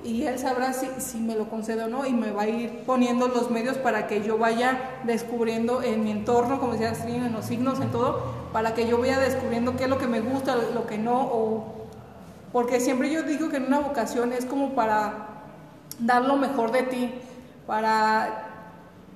[0.04, 2.80] y Él sabrá si, si me lo concede o no y me va a ir
[2.84, 7.32] poniendo los medios para que yo vaya descubriendo en mi entorno, como decía Astrid, en
[7.32, 8.22] los signos, en todo,
[8.52, 11.82] para que yo vaya descubriendo qué es lo que me gusta, lo que no, o
[12.52, 15.28] porque siempre yo digo que en una vocación es como para
[16.00, 17.14] dar lo mejor de ti,
[17.66, 18.48] para,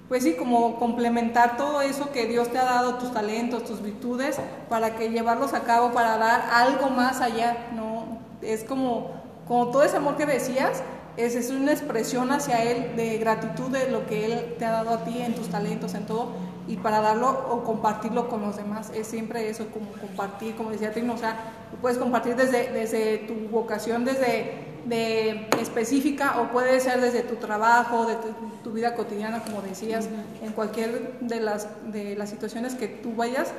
[0.08, 4.38] pues sí, como complementar todo eso que Dios te ha dado, tus talentos, tus virtudes,
[4.68, 8.18] para que llevarlos a cabo, para dar algo más allá, ¿no?
[8.42, 9.10] Es como,
[9.48, 10.82] como todo ese amor que decías,
[11.16, 14.90] es, es una expresión hacia Él de gratitud de lo que Él te ha dado
[14.90, 16.32] a ti en tus talentos, en todo,
[16.68, 18.90] y para darlo o compartirlo con los demás.
[18.94, 21.36] Es siempre eso, como compartir, como decía Trino, o sea,
[21.80, 28.06] puedes compartir desde, desde tu vocación, desde de específica o puede ser desde tu trabajo,
[28.06, 28.16] de
[28.62, 30.08] tu, vida cotidiana, como decías,
[30.42, 33.52] en cualquier de las, de las situaciones que tú vayas,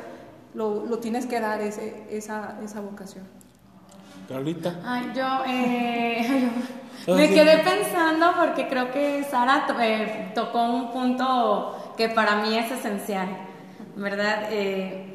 [0.53, 3.25] lo, lo tienes que dar ese, esa, esa vocación.
[4.27, 4.75] Carlita.
[4.83, 6.49] Ay, yo, eh,
[7.07, 12.69] me quedé pensando porque creo que Sara eh, tocó un punto que para mí es
[12.71, 13.29] esencial,
[13.95, 14.49] ¿verdad?
[14.51, 15.06] Eh,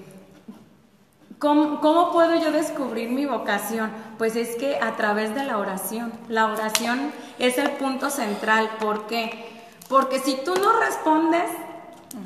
[1.43, 3.91] ¿Cómo, puedo yo descubrir mi vocación?
[4.17, 6.13] Pues es que a través de la oración.
[6.29, 8.71] La oración es el punto central.
[8.79, 9.51] ¿Por qué?
[9.89, 11.51] Porque si tú no respondes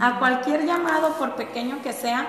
[0.00, 2.26] a cualquier llamado, por pequeño que sea,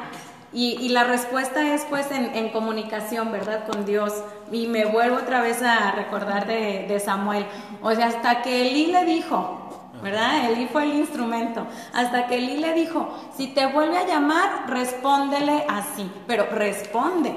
[0.54, 3.67] y, la respuesta es pues en, comunicación, ¿verdad?
[3.67, 4.13] Con Dios.
[4.50, 7.45] Y me vuelvo otra vez a recordar de, de Samuel.
[7.82, 9.66] O sea, hasta que Elí le dijo,
[10.08, 10.50] ¿verdad?
[10.52, 11.67] Elí fue el instrumento.
[11.93, 17.36] Hasta que Elí le dijo, si te vuelve a llamar, respóndele así, pero responde,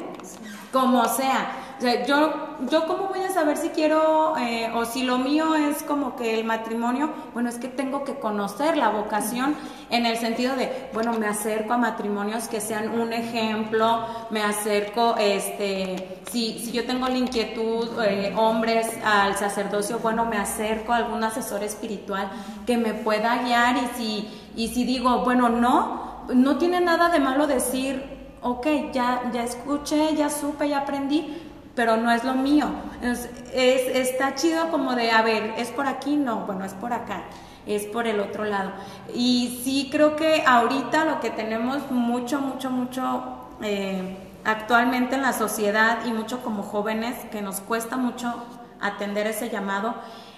[0.72, 1.59] como sea.
[1.80, 5.54] O sea, yo, yo cómo voy a saber si quiero eh, o si lo mío
[5.54, 9.54] es como que el matrimonio, bueno, es que tengo que conocer la vocación
[9.88, 15.16] en el sentido de, bueno, me acerco a matrimonios que sean un ejemplo, me acerco,
[15.18, 20.96] este, si, si yo tengo la inquietud, eh, hombres, al sacerdocio, bueno, me acerco a
[20.96, 22.30] algún asesor espiritual
[22.66, 27.20] que me pueda guiar y si, y si digo, bueno, no, no tiene nada de
[27.20, 28.04] malo decir,
[28.42, 31.49] ok, ya, ya escuché, ya supe, ya aprendí,
[31.80, 32.66] pero no es lo mío.
[33.00, 36.14] Es, está chido como de, a ver, ¿es por aquí?
[36.14, 37.22] No, bueno, es por acá,
[37.64, 38.72] es por el otro lado.
[39.14, 44.14] Y sí creo que ahorita lo que tenemos mucho, mucho, mucho eh,
[44.44, 48.34] actualmente en la sociedad y mucho como jóvenes, que nos cuesta mucho
[48.78, 49.94] atender ese llamado,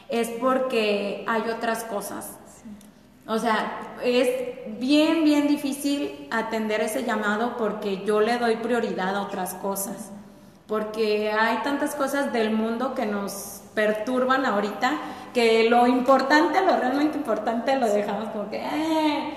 [0.09, 2.39] es porque hay otras cosas.
[3.27, 4.29] O sea, es
[4.79, 10.13] bien, bien difícil atender ese llamado porque yo le doy prioridad a otras cosas
[10.73, 14.93] porque hay tantas cosas del mundo que nos perturban ahorita
[15.35, 19.35] que lo importante, lo realmente importante lo dejamos porque, eh,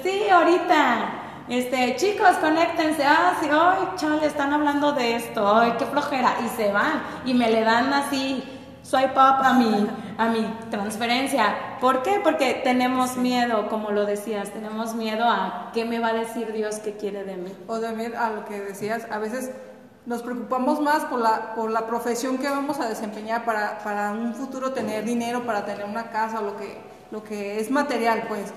[0.00, 5.86] sí, ahorita, este, chicos, conéctense, ah, sí, ay, chale, están hablando de esto, ay, qué
[5.86, 8.44] flojera, y se van, y me le dan así,
[8.84, 11.78] swipe up a mi, a mi transferencia.
[11.80, 12.20] ¿Por qué?
[12.22, 16.76] Porque tenemos miedo, como lo decías, tenemos miedo a qué me va a decir Dios
[16.76, 17.52] que quiere de mí.
[17.66, 19.50] O también a lo que decías, a veces
[20.06, 24.34] nos preocupamos más por la, por la profesión que vamos a desempeñar para, para un
[24.34, 26.78] futuro tener dinero, para tener una casa o lo que,
[27.10, 28.52] lo que es material, pues.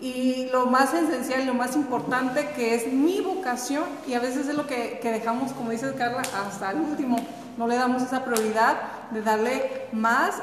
[0.00, 4.54] Y lo más esencial, lo más importante que es mi vocación, y a veces es
[4.54, 7.16] lo que, que dejamos, como dice Carla, hasta el último,
[7.56, 8.76] no le damos esa prioridad
[9.12, 10.34] de darle más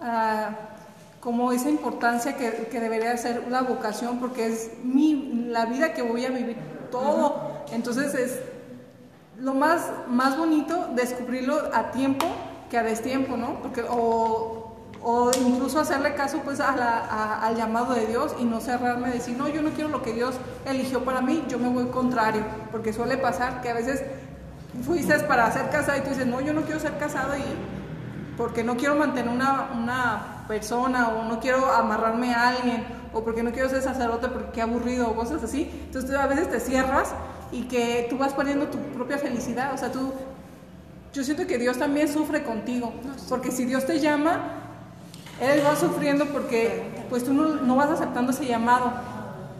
[0.00, 0.54] uh,
[1.18, 6.02] como esa importancia que, que, debería ser una vocación, porque es mi, la vida que
[6.02, 6.58] voy a vivir
[6.90, 7.64] todo.
[7.72, 8.38] Entonces es
[9.44, 12.26] lo más, más bonito descubrirlo a tiempo
[12.70, 13.60] que a destiempo, ¿no?
[13.60, 18.62] Porque, o, o incluso hacerle caso pues a la, al llamado de Dios y no
[18.62, 21.68] cerrarme de decir, no, yo no quiero lo que Dios eligió para mí, yo me
[21.68, 24.02] voy contrario, porque suele pasar que a veces
[24.82, 27.44] fuiste para ser casado y tú dices, no, yo no quiero ser casado y
[28.38, 33.42] porque no quiero mantener una, una persona o no quiero amarrarme a alguien o porque
[33.42, 35.70] no quiero ser sacerdote porque qué aburrido o cosas así.
[35.84, 37.14] Entonces tú a veces te cierras
[37.52, 39.72] y que tú vas poniendo tu propia felicidad.
[39.74, 40.12] O sea, tú,
[41.12, 42.92] yo siento que Dios también sufre contigo,
[43.28, 44.40] porque si Dios te llama,
[45.40, 48.92] Él va sufriendo porque pues tú no, no vas aceptando ese llamado.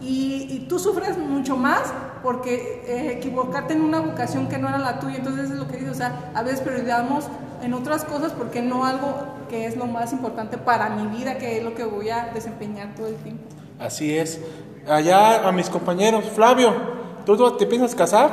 [0.00, 4.78] Y, y, tú sufres mucho más porque eh, equivocarte en una vocación que no era
[4.78, 5.16] la tuya.
[5.16, 7.26] Entonces es lo que digo, o sea, a veces priorizamos
[7.62, 9.14] en otras cosas porque no algo
[9.48, 12.94] que es lo más importante para mi vida, que es lo que voy a desempeñar
[12.94, 13.44] todo el tiempo.
[13.78, 14.40] Así es.
[14.86, 16.72] Allá a mis compañeros, Flavio,
[17.24, 18.30] ¿tú te piensas casar?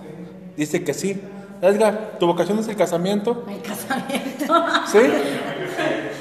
[0.00, 0.08] Sí.
[0.56, 1.20] Dice que sí.
[1.60, 3.44] Edgar, ¿tu vocación es el casamiento?
[3.48, 4.64] El casamiento.
[4.86, 4.98] ¿Sí?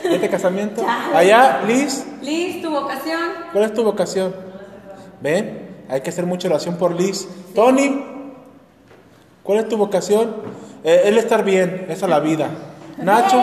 [0.04, 0.86] ¿Este casamiento?
[1.14, 2.06] Allá, Liz.
[2.22, 3.20] Liz, ¿tu vocación?
[3.52, 4.34] ¿Cuál es tu vocación?
[5.22, 5.84] ¿Ven?
[5.90, 7.28] Hay que hacer mucha oración por Liz.
[7.56, 8.04] Tony,
[9.44, 10.36] ¿cuál es tu vocación?
[10.84, 12.50] Eh, él estar bien, es a la vida.
[12.98, 13.42] Nacho.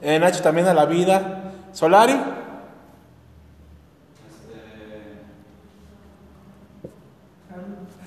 [0.00, 1.52] Eh, Nacho también a la vida.
[1.72, 2.16] Solari.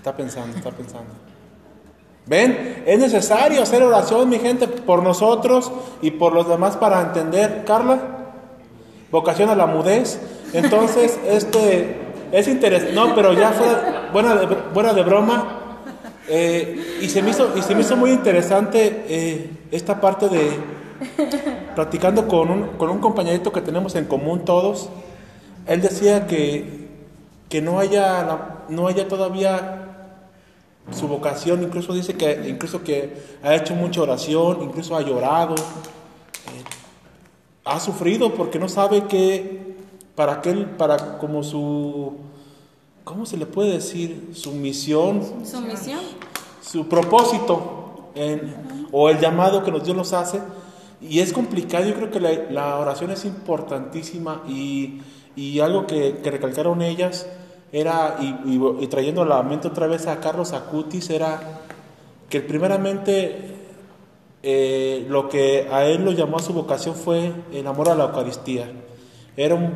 [0.06, 1.10] Está pensando, está pensando.
[2.28, 2.84] ¿Ven?
[2.86, 7.64] Es necesario hacer oración, mi gente, por nosotros y por los demás para entender.
[7.66, 7.98] Carla,
[9.10, 10.22] vocación a la mudez.
[10.54, 11.98] Entonces, este
[12.32, 12.94] es interesante.
[12.94, 13.66] No, pero ya fue
[14.14, 15.80] buena de, buena de broma.
[16.30, 20.52] Eh, y, se me hizo, y se me hizo muy interesante eh, esta parte de
[21.74, 24.88] practicando con un, con un compañerito que tenemos en común todos.
[25.66, 26.90] Él decía que,
[27.50, 29.82] que no, haya, no haya todavía
[30.92, 36.64] su vocación, incluso dice que, incluso que ha hecho mucha oración, incluso ha llorado, eh,
[37.66, 39.76] ha sufrido porque no sabe que
[40.16, 42.18] para aquel, para como su
[43.06, 44.32] ¿cómo se le puede decir?
[44.34, 45.22] Su misión.
[45.46, 46.02] Su misión.
[46.62, 48.10] Su propósito
[48.92, 50.42] o el llamado que Dios nos hace.
[51.00, 55.02] Y es complicado, yo creo que la, oración es importantísima y,
[55.60, 57.28] algo que, recalcaron ellas
[57.80, 61.62] era, y, trayendo a la mente otra vez a Carlos Acutis, era
[62.30, 63.56] que primeramente
[64.42, 68.06] eh, lo que a él lo llamó a su vocación fue el amor a la
[68.06, 68.72] Eucaristía.
[69.36, 69.74] Era un,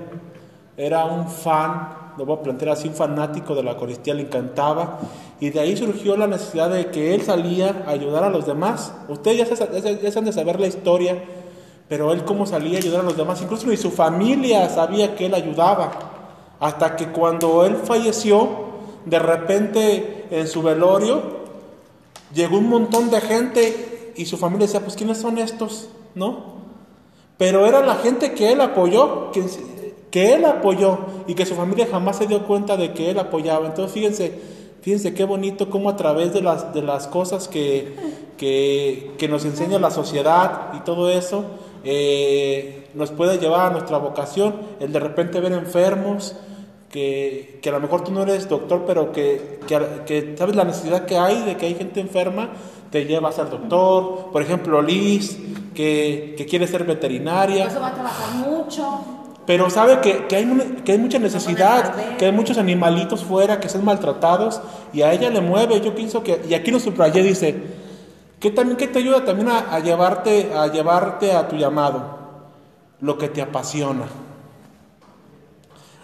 [0.78, 5.00] era un fan lo voy a plantear así, un fanático de la Eucaristía, le encantaba,
[5.40, 8.94] y de ahí surgió la necesidad de que él salía a ayudar a los demás.
[9.08, 11.22] Ustedes ya, se, han de saber la historia,
[11.88, 15.28] pero él cómo salía a ayudar a los demás, incluso ni su familia sabía que
[15.28, 16.09] él ayudaba,
[16.60, 18.50] hasta que cuando él falleció,
[19.06, 21.22] de repente en su velorio,
[22.34, 25.90] llegó un montón de gente y su familia decía, pues ¿quiénes son estos?
[26.16, 26.60] ¿No?
[27.38, 29.44] Pero era la gente que él apoyó, que
[30.12, 33.68] que él apoyó y que su familia jamás se dio cuenta de que él apoyaba.
[33.68, 34.40] Entonces fíjense,
[34.82, 37.96] fíjense qué bonito cómo a través de las, de las cosas que,
[38.38, 41.44] que, nos enseña la sociedad y todo eso,
[41.84, 46.36] eh, nos puede llevar a nuestra vocación, el de repente ver enfermos,
[46.90, 51.06] que, que, a lo mejor tú no eres doctor, pero que, que, sabes la necesidad
[51.06, 52.50] que hay de que hay gente enferma,
[52.90, 54.32] te lleva a ser doctor.
[54.32, 55.38] Por ejemplo, Liz,
[55.76, 57.66] que, que quiere ser veterinaria.
[57.68, 62.28] Eso va a trabajar mucho pero sabe que, que, hay, que hay mucha necesidad, que
[62.28, 64.62] hay muchos animalitos fuera que son maltratados
[64.94, 65.82] y a ella le mueve.
[65.82, 67.56] Yo pienso que, y aquí lo subrayé, dice,
[68.40, 72.18] que también que te ayuda también a, a, llevarte, a llevarte a tu llamado,
[73.02, 74.06] lo que te apasiona.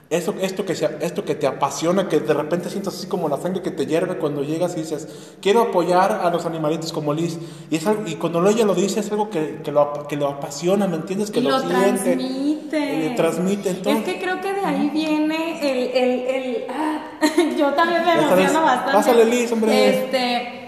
[0.08, 3.64] Eso, esto, que esto que te apasiona, que de repente sientes así como la sangre
[3.64, 5.08] que te hierve cuando llegas y dices,
[5.42, 7.40] quiero apoyar a los animalitos como Liz.
[7.72, 10.86] Y, es y cuando ella lo dice es algo que, que, lo, que lo apasiona,
[10.86, 11.32] ¿me entiendes?
[11.32, 12.16] Que lo, lo siente.
[12.16, 13.14] Transmite.
[13.16, 13.70] transmite.
[13.72, 15.90] Entonces, es que creo que de ahí viene el...
[15.90, 17.02] el, el ah,
[17.58, 18.92] yo también me emociono bastante.
[18.94, 19.90] Pásale Liz, hombre.
[19.90, 20.65] Este,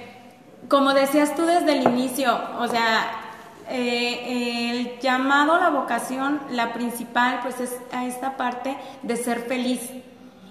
[0.67, 3.27] como decías tú desde el inicio, o sea
[3.69, 9.91] eh, el llamado, la vocación, la principal, pues es a esta parte de ser feliz.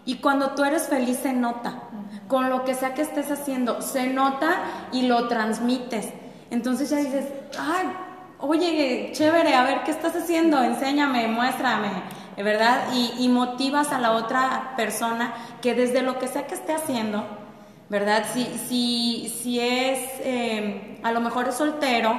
[0.04, 1.82] Y cuando tú eres feliz se nota,
[2.28, 4.56] con lo que sea que estés haciendo, se nota
[4.92, 6.12] y lo transmites.
[6.50, 7.24] Entonces ya dices,
[7.58, 7.86] ay,
[8.38, 10.62] oye, chévere, a ver, ¿qué estás haciendo?
[10.62, 11.88] Enséñame, muéstrame,
[12.36, 12.84] ¿verdad?
[12.92, 17.26] Y, motivas a la otra persona que desde lo que sea que esté haciendo,
[17.88, 18.24] ¿verdad?
[18.32, 22.18] Si, si, si es, eh, a lo mejor es soltero,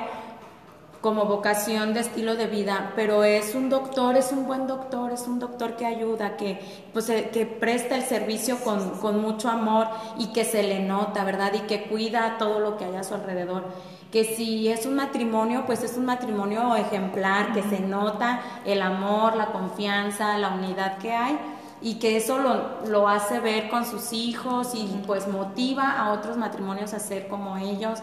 [1.02, 5.28] como vocación de estilo de vida, pero es un doctor, es un buen doctor, es
[5.28, 6.60] un doctor que ayuda, que,
[6.92, 9.88] pues, eh, que presta el servicio con, con mucho amor
[10.18, 11.54] y que se le nota, ¿verdad?
[11.54, 13.66] Y que cuida todo lo que hay a su alrededor.
[14.12, 19.36] Que si es un matrimonio, pues es un matrimonio ejemplar, que se nota el amor,
[19.36, 21.38] la confianza, la unidad que hay.
[21.82, 26.38] Y que eso lo, lo hace ver con sus hijos y pues motiva a otros
[26.38, 28.00] matrimonios a ser como ellos.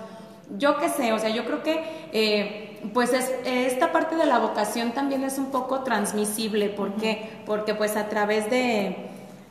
[0.58, 4.38] Yo qué sé, o sea, yo creo que eh, pues es, esta parte de la
[4.38, 6.68] vocación también es un poco transmisible.
[6.68, 7.30] ¿Por qué?
[7.46, 9.08] Porque pues a través de,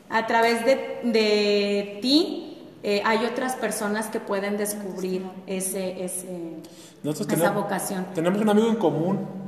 [0.09, 2.53] a través de, de ti
[2.83, 6.57] eh, hay otras personas que pueden descubrir ese, ese,
[7.03, 8.05] esa tenemos, vocación.
[8.13, 9.42] Tenemos un amigo en común.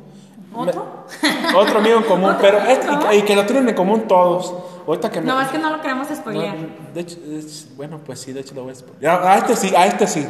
[0.55, 1.05] ¿Otro?
[1.55, 4.53] otro amigo en común, pero este, y, que lo tienen en común todos.
[4.87, 6.55] Ahorita que no, es que no lo queremos spoilear.
[6.93, 7.17] de hecho,
[7.75, 9.23] bueno, pues sí, de hecho lo voy a spoilear.
[9.23, 10.25] A este sí, a este sí.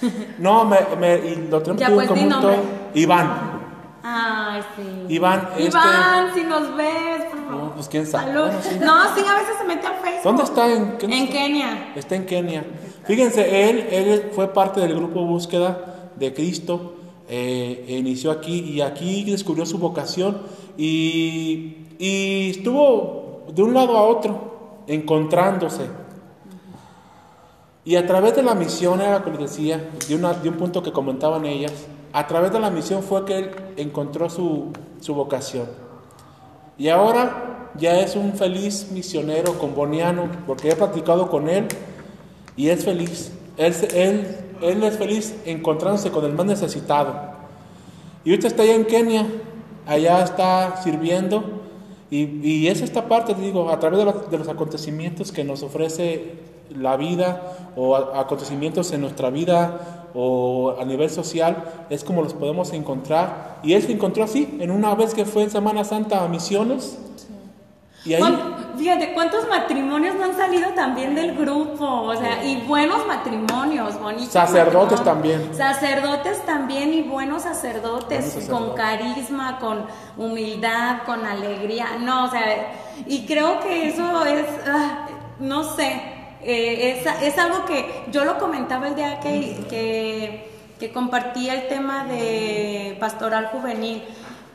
[0.38, 2.56] No, me, me y lo tenemos ya, pues, en común todo.
[2.94, 3.60] Iván.
[4.02, 5.14] Ay, sí.
[5.14, 6.40] Iván, Iván, este...
[6.40, 7.64] si nos ves, por favor.
[7.64, 8.32] No, pues quién sabe.
[8.32, 10.22] No, sí, a veces se mete al Facebook.
[10.24, 10.72] ¿Dónde está?
[10.72, 11.92] ¿En, en Kenia.
[11.94, 12.64] Está en Kenia.
[13.04, 16.99] Fíjense, él, él fue parte del grupo Búsqueda de Cristo
[17.32, 20.42] eh, inició aquí y aquí descubrió su vocación
[20.76, 25.82] y, y estuvo de un lado a otro encontrándose.
[27.84, 30.56] Y a través de la misión, era lo que les decía, de, una, de un
[30.56, 31.72] punto que comentaban ellas,
[32.12, 35.66] a través de la misión fue que él encontró su, su vocación.
[36.76, 41.68] Y ahora ya es un feliz misionero comboniano, porque he platicado con él
[42.56, 43.32] y es feliz.
[43.60, 44.26] Él, él
[44.62, 47.14] él es feliz encontrándose con el más necesitado.
[48.24, 49.26] Y ahorita está allá en Kenia,
[49.86, 51.60] allá está sirviendo.
[52.10, 56.34] Y, es esta parte, digo, a través de, los acontecimientos que nos ofrece
[56.76, 62.72] la vida o acontecimientos en nuestra vida o a nivel social, es como los podemos
[62.72, 63.60] encontrar.
[63.62, 66.98] Y él se encontró así, en una vez que fue en Semana Santa a Misiones.
[68.04, 68.22] Y ahí,
[68.76, 71.84] Fíjate, ¿cuántos matrimonios no han salido también del grupo?
[71.84, 74.32] O sea, y buenos matrimonios, bonitos.
[74.32, 75.54] Sacerdotes también.
[75.54, 81.98] Sacerdotes también y buenos sacerdotes, con carisma, con humildad, con alegría.
[82.00, 82.72] No, o sea,
[83.06, 85.06] y creo que eso es, ah,
[85.38, 86.02] no sé,
[86.42, 91.68] eh, es, es, algo que yo lo comentaba el día que, que, que compartí el
[91.68, 94.02] tema de pastoral juvenil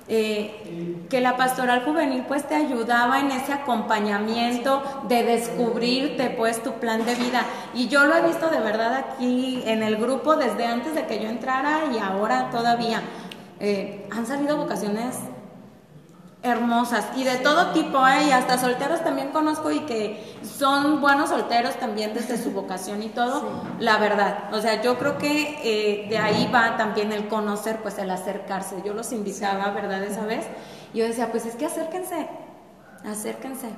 [0.07, 6.73] eh, que la pastoral juvenil pues te ayudaba en ese acompañamiento de descubrirte pues tu
[6.73, 7.43] plan de vida.
[7.73, 11.19] Y yo lo he visto de verdad aquí en el grupo desde antes de que
[11.19, 13.01] yo entrara y ahora todavía.
[13.59, 15.15] Eh, han salido vocaciones
[16.45, 18.27] hermosas y de todo tipo, ¿eh?
[18.27, 23.09] y hasta solteros también conozco y que son buenos solteros también desde su vocación y
[23.09, 24.53] todo, la verdad.
[24.53, 28.81] O sea, yo creo que eh, de ahí va también el conocer, pues el acercarse.
[28.85, 30.03] Yo los invitaba, ¿verdad?
[30.03, 30.45] Esa vez.
[30.93, 32.27] Y yo decía, pues es que acérquense,
[33.03, 33.69] acérquense.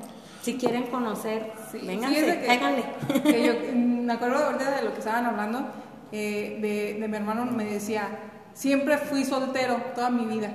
[0.41, 2.41] Si quieren conocer, sí, vénganse,
[3.23, 5.67] que, yo me acuerdo ahorita de lo que estaban hablando,
[6.11, 8.07] eh, de, de mi hermano me decía,
[8.53, 10.51] siempre fui soltero toda mi vida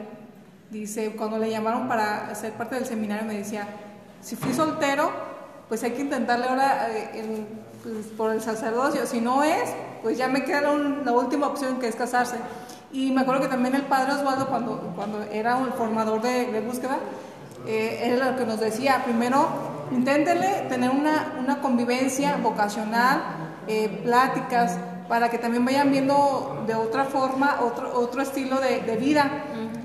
[0.73, 3.69] Dice, cuando le llamaron para ser parte del seminario, me decía,
[4.23, 5.11] si fui soltero,
[5.69, 7.45] pues hay que intentarle ahora eh,
[7.83, 9.05] pues, por el sacerdocio.
[9.05, 9.69] Si no es,
[10.03, 12.37] pues ya me queda la última opción que es casarse.
[12.91, 16.97] Y me acuerdo que también el padre Osvaldo, cuando, cuando era un formador de, búsqueda,
[17.67, 19.47] eh, era lo que nos decía, primero,
[19.91, 23.21] inténtenle tener una, una convivencia vocacional,
[23.69, 28.97] eh, pláticas, para que también vayan viendo de otra forma, otro, otro estilo de, de
[28.97, 29.31] vida.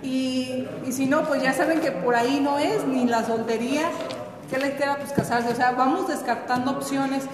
[0.04, 3.90] Y, y, si no, pues ya saben que por ahí no es ni la soltería,
[4.50, 4.98] ¿qué les queda?
[4.98, 5.50] Pues casarse.
[5.50, 7.26] O sea, vamos descartando opciones.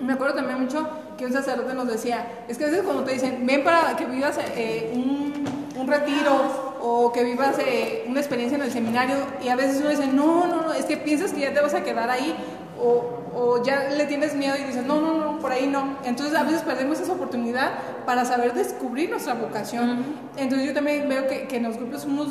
[0.00, 3.12] Me acuerdo también mucho que un sacerdote nos decía, es que a veces cuando te
[3.12, 5.44] dicen, ven para que vivas eh, un,
[5.76, 9.90] un, retiro o que vivas eh, una experiencia en el seminario, y a veces uno
[9.90, 12.34] dice, no, no, no, es que piensas que ya te vas a quedar ahí,
[12.78, 15.96] o, o ya le tienes miedo y dices, no, no, no, por ahí no.
[16.04, 17.72] Entonces a veces perdemos esa oportunidad
[18.06, 20.04] para saber descubrir nuestra vocación.
[20.36, 22.28] Entonces yo también veo que, que en los grupos somos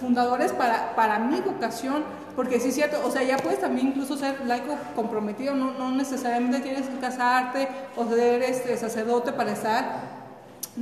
[0.00, 2.04] fundadores para, para mi vocación,
[2.36, 5.90] porque sí es cierto, o sea, ya puedes también incluso ser laico comprometido, no, no
[5.90, 10.17] necesariamente tienes que casarte o ser este, sacerdote para estar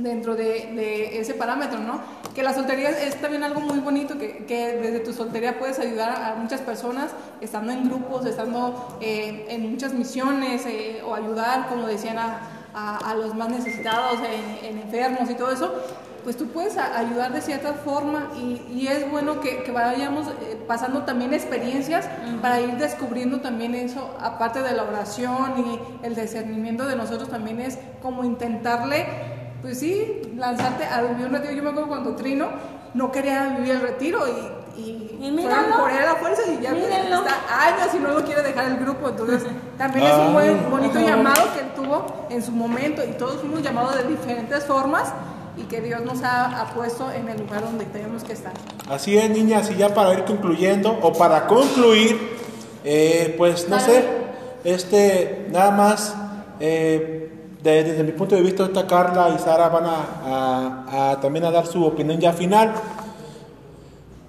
[0.03, 1.99] dentro de, ese parámetro, ¿no?
[2.35, 6.35] Que la soltería es también algo muy bonito, que, desde tu soltería puedes ayudar a
[6.35, 12.17] muchas personas, estando en grupos, estando eh, en muchas misiones, eh, o ayudar, como decían,
[12.19, 14.19] a, los más necesitados,
[14.61, 15.73] en, enfermos y todo eso,
[16.23, 21.33] pues tú puedes ayudar de cierta forma y, es bueno que, vayamos eh, pasando también
[21.33, 22.07] experiencias
[22.41, 27.61] para ir descubriendo también eso, aparte de la oración y el discernimiento de nosotros también
[27.61, 31.53] es como intentarle pues sí, lanzarte a vivir un retiro.
[31.53, 32.47] Yo me acuerdo cuando Trino
[32.93, 35.31] no quería vivir el retiro y, y, y
[35.77, 38.77] por él a la fuerza y ya está años y no lo quiere dejar el
[38.77, 39.09] grupo.
[39.09, 39.43] Entonces,
[39.77, 43.61] también es un buen, bonito llamado que él tuvo en su momento y todos fuimos
[43.61, 45.11] llamados de diferentes formas
[45.57, 48.53] y que Dios nos ha, ha, puesto en el lugar donde tenemos que estar.
[48.89, 52.37] Así es, niñas, y ya para ir concluyendo o para concluir,
[52.89, 54.01] Eh, pues no sé,
[54.63, 56.15] este, nada más,
[56.61, 57.26] eh,
[57.63, 61.45] de- desde mi punto de vista, ahorita Carla y Sara van a, a- a también
[61.45, 62.73] a dar su opinión ya final.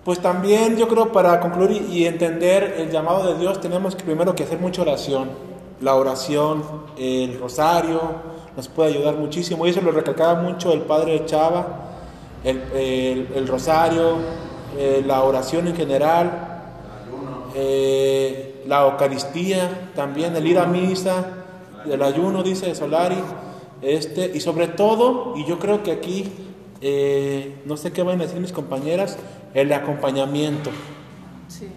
[0.04, 4.04] Pues también yo creo para concluir y, y entender el llamado de Dios tenemos que
[4.04, 5.28] primero que hacer mucha oración.
[5.80, 6.62] La oración,
[6.96, 8.00] el rosario,
[8.56, 9.66] nos puede ayudar muchísimo.
[9.66, 11.66] Y eso lo recalcaba mucho el padre Chava,
[12.42, 14.16] el, el- el rosario,
[14.76, 16.30] eh, la oración en general,
[17.54, 21.38] eh, la Eucaristía, también el ir a misa,
[21.93, 23.16] el ayuno, dice Solari,
[23.82, 26.32] este, y sobre todo, y yo creo que aquí,
[26.80, 29.16] eh, no sé qué van a decir mis compañeras,
[29.55, 30.70] el acompañamiento.
[31.49, 31.68] Sí.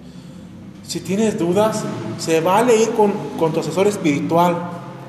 [0.83, 1.83] Si tienes dudas,
[2.17, 4.55] se vale ir con, con tu asesor espiritual,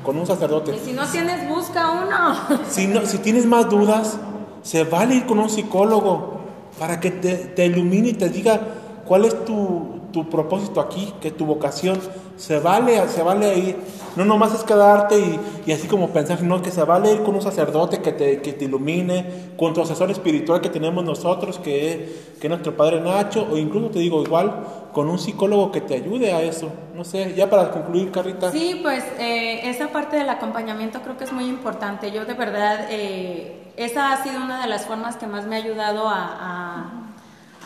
[0.03, 0.75] con un sacerdote.
[0.75, 2.59] Y si no tienes, busca uno.
[2.69, 4.17] Si, no- si tienes más dudas,
[4.61, 6.39] se vale ir con un psicólogo
[6.79, 8.59] para que te, te ilumine y te diga
[9.05, 11.99] cuál es tu, tu propósito aquí, que tu vocación.
[12.37, 13.77] Se vale, se vale ir.
[14.15, 17.33] No nomás es quedarte y, y así como pensar, no, que se vale ir con
[17.33, 22.33] un sacerdote que te, que te ilumine, con tu asesor espiritual que tenemos nosotros, que,
[22.39, 25.95] que es nuestro padre Nacho, o incluso te digo igual, con un psicólogo que te
[25.95, 26.71] ayude a eso.
[26.93, 28.51] No sé, ya para concluir, Carrita.
[28.51, 32.11] Sí, pues eh, esa parte del acompañamiento creo que es muy importante.
[32.11, 35.59] Yo de verdad, eh, esa ha sido una de las formas que más me ha
[35.59, 36.19] ayudado a,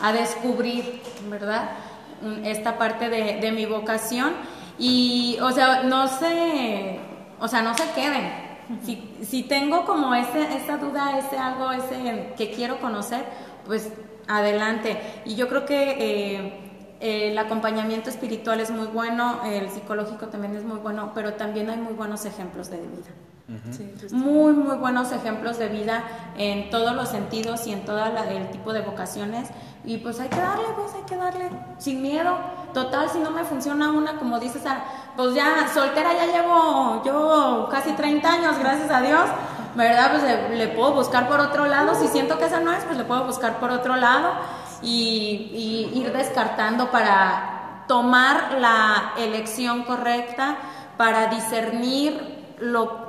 [0.00, 1.70] a- a descubrir, ¿verdad?
[2.44, 4.32] Esta parte de, de mi vocación.
[4.78, 7.00] Y, o sea, no se,
[7.40, 8.48] o sea, no se queden.
[8.84, 13.24] Si, si tengo como ese, esa duda, ese algo, ese que quiero conocer,
[13.66, 13.92] pues
[14.28, 15.00] adelante.
[15.24, 16.68] Y yo creo que eh,
[17.00, 21.78] el acompañamiento espiritual es muy bueno, el psicológico también es muy bueno, pero también hay
[21.78, 23.10] muy buenos ejemplos de vida.
[24.10, 26.04] Muy, muy buenos ejemplos de vida
[26.36, 29.48] en todos los sentidos y en todo el tipo de vocaciones.
[29.84, 32.36] Y pues hay que darle, pues hay que darle, sin miedo.
[32.74, 34.84] Total, si no me funciona una, como dices, ah,
[35.16, 39.24] pues ya soltera ya llevo yo casi 30 años, gracias a Dios.
[39.74, 40.10] ¿Verdad?
[40.10, 41.94] Pues le, le puedo buscar por otro lado.
[41.94, 44.32] Si siento que esa no es, pues le puedo buscar por otro lado
[44.82, 50.56] y, y ir descartando para tomar la elección correcta,
[50.98, 53.07] para discernir lo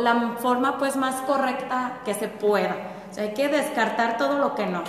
[0.00, 2.76] la forma pues más correcta que se pueda.
[3.10, 4.82] O sea, hay que descartar todo lo que no.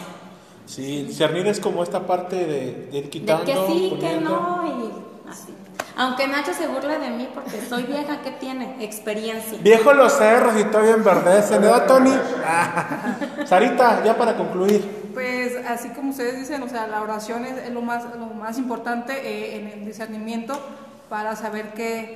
[0.65, 5.29] Sí, discernir es como esta parte de, de ir De que sí, que no y
[5.29, 5.55] así.
[5.95, 8.77] Aunque Nacho se burle de mí porque soy vieja, ¿qué tiene?
[8.79, 9.57] Experiencia.
[9.61, 12.13] Viejo los cerros y todavía enverdecen, ¿verdad, Tony?
[12.45, 13.17] Ah.
[13.45, 15.11] Sarita, ya para concluir.
[15.13, 19.11] Pues así como ustedes dicen, o sea, la oración es, lo, más, lo más importante
[19.11, 20.57] eh, en el discernimiento
[21.09, 22.15] para saber que,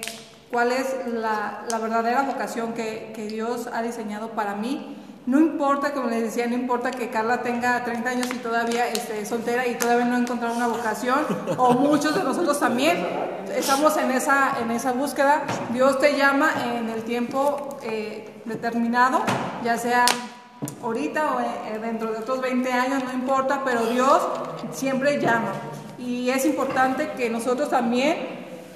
[0.54, 4.96] cuál es la, la verdadera vocación que, que Dios ha diseñado para mí.
[5.26, 9.26] No importa, como les decía, no importa que Carla tenga 30 años y todavía esté
[9.26, 11.26] soltera y todavía no ha encontrado una vocación,
[11.58, 12.98] o muchos de nosotros también
[13.56, 15.44] estamos en esa, en esa búsqueda.
[15.72, 19.24] Dios te llama en el tiempo eh, determinado,
[19.64, 20.06] ya sea
[20.84, 24.22] ahorita o eh, dentro de otros 20 años, no importa, pero Dios
[24.72, 25.54] siempre llama.
[25.98, 28.18] Y es importante que nosotros también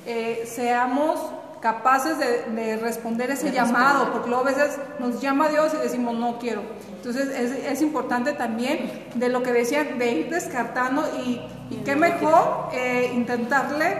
[0.05, 1.19] eh, seamos
[1.61, 6.15] capaces de, de responder ese llamado, porque luego a veces nos llama Dios y decimos
[6.15, 6.61] no quiero.
[6.95, 11.95] Entonces es, es importante también de lo que decían, de ir descartando y, y qué
[11.95, 13.97] mejor eh, intentarle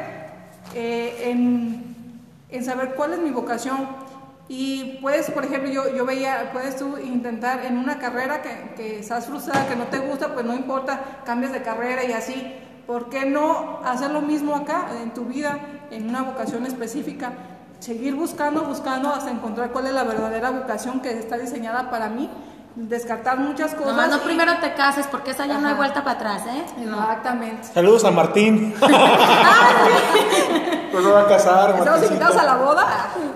[0.76, 4.08] eh, en, en saber cuál es mi vocación.
[4.50, 9.00] Y puedes, por ejemplo, yo, yo veía, puedes tú intentar en una carrera que, que
[9.00, 12.56] estás frustrada, que no te gusta, pues no importa, cambias de carrera y así.
[12.88, 15.60] ¿Por qué no hacer lo mismo acá en tu vida,
[15.92, 17.34] en una vocación específica?
[17.80, 22.30] Seguir buscando, buscando hasta encontrar cuál es la verdadera vocación que está diseñada para mí.
[22.76, 24.10] Descartar muchas cosas.
[24.10, 26.64] No y- primero te cases porque esa ya no hay vuelta para atrás, ¿eh?
[26.82, 27.68] Exactamente.
[27.74, 28.74] Saludos a Martín.
[30.92, 32.14] pues no va a casar, Estamos Martíncito.
[32.14, 32.88] invitados a la boda.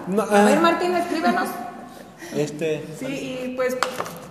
[0.07, 1.49] No, A ver, ah, Martín, escríbenos.
[2.35, 3.77] Este, Sí, y pues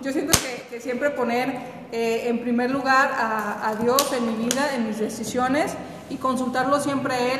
[0.01, 0.37] yo siento
[0.69, 1.49] que, siempre poner
[1.91, 5.73] eh, en primer lugar a, Dios en mi vida, en mis decisiones
[6.09, 7.39] y consultarlo siempre a Él,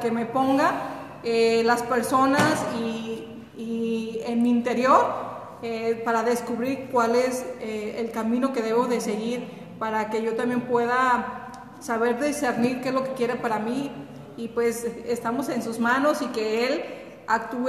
[0.00, 3.26] que me ponga eh, las personas y,
[3.58, 5.28] y en mi interior
[5.60, 9.42] eh, para descubrir cuál es eh, el camino que debo de seguir
[9.80, 11.50] para que yo también pueda
[11.80, 13.90] saber discernir qué es lo que quiere para mí
[14.36, 16.84] y pues estamos en sus manos y que Él
[17.28, 17.68] actúe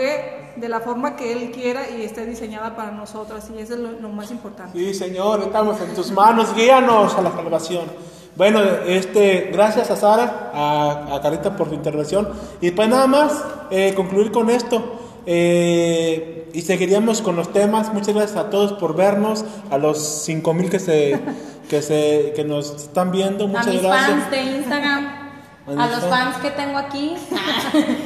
[0.56, 3.92] de la forma que Él quiera y esté diseñada para nosotras y eso es lo,
[3.92, 4.78] lo más importante.
[4.78, 7.86] sí, Señor, estamos en tus manos, guíanos a la salvación.
[8.36, 12.30] Bueno, este, gracias a Sara, a, a Carita por su intervención.
[12.62, 14.98] Y pues nada más, eh, concluir con esto.
[15.26, 17.92] Eh, y seguiríamos con los temas.
[17.94, 21.20] Muchas gracias a todos por vernos, a los 5000 que se,
[21.70, 23.44] que se, que nos están viendo.
[23.44, 24.10] A Muchas mis gracias.
[24.10, 25.08] fans de Instagram.
[25.78, 27.16] a los fans que tengo aquí.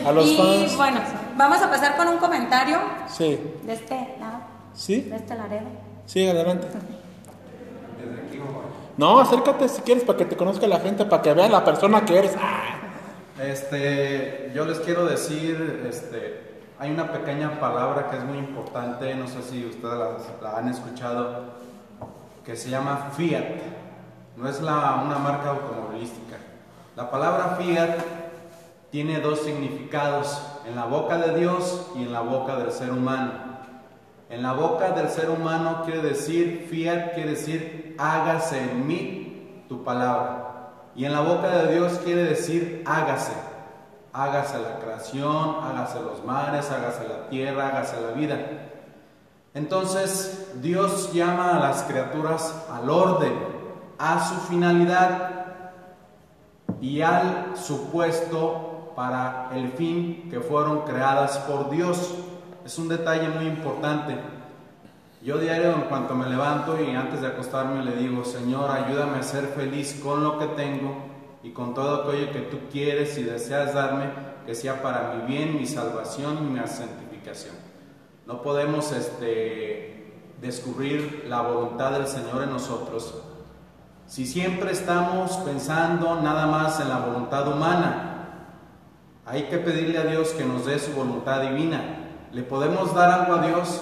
[0.04, 0.78] A los y fans.
[0.78, 1.00] bueno,
[1.38, 2.78] vamos a pasar con un comentario
[3.08, 3.40] Sí.
[3.64, 4.40] de este lado,
[4.74, 5.02] ¿Sí?
[5.02, 5.68] de este Laredo.
[6.06, 6.68] Sí, adelante.
[8.96, 12.06] No, acércate si quieres para que te conozca la gente, para que vea la persona
[12.06, 12.36] que eres.
[12.40, 12.76] Ah.
[13.42, 19.28] Este, yo les quiero decir, este, hay una pequeña palabra que es muy importante, no
[19.28, 20.18] sé si ustedes la,
[20.52, 21.46] la han escuchado,
[22.46, 23.44] que se llama Fiat.
[24.38, 26.38] No es la, una marca automovilística.
[26.96, 27.98] La palabra Fiat
[28.92, 33.32] tiene dos significados, en la boca de Dios y en la boca del ser humano.
[34.30, 39.84] En la boca del ser humano quiere decir, fiat quiere decir, hágase en mí tu
[39.84, 40.72] palabra.
[40.96, 43.34] Y en la boca de Dios quiere decir, hágase.
[44.12, 48.38] Hágase la creación, hágase los mares, hágase la tierra, hágase la vida.
[49.56, 53.34] Entonces Dios llama a las criaturas al orden,
[53.98, 55.30] a su finalidad
[56.82, 62.16] y al supuesto para el fin que fueron creadas por Dios.
[62.66, 64.18] Es un detalle muy importante.
[65.22, 69.24] Yo diario en cuanto me levanto y antes de acostarme le digo, Señor, ayúdame a
[69.24, 70.96] ser feliz con lo que tengo
[71.44, 74.06] y con todo aquello que tú quieres y deseas darme,
[74.46, 77.56] que sea para mi bien, mi salvación y mi santificación.
[78.26, 83.24] No podemos este, descubrir la voluntad del Señor en nosotros
[84.08, 88.13] si siempre estamos pensando nada más en la voluntad humana.
[89.26, 91.82] Hay que pedirle a Dios que nos dé su voluntad divina.
[92.34, 93.82] ¿Le podemos dar algo a Dios?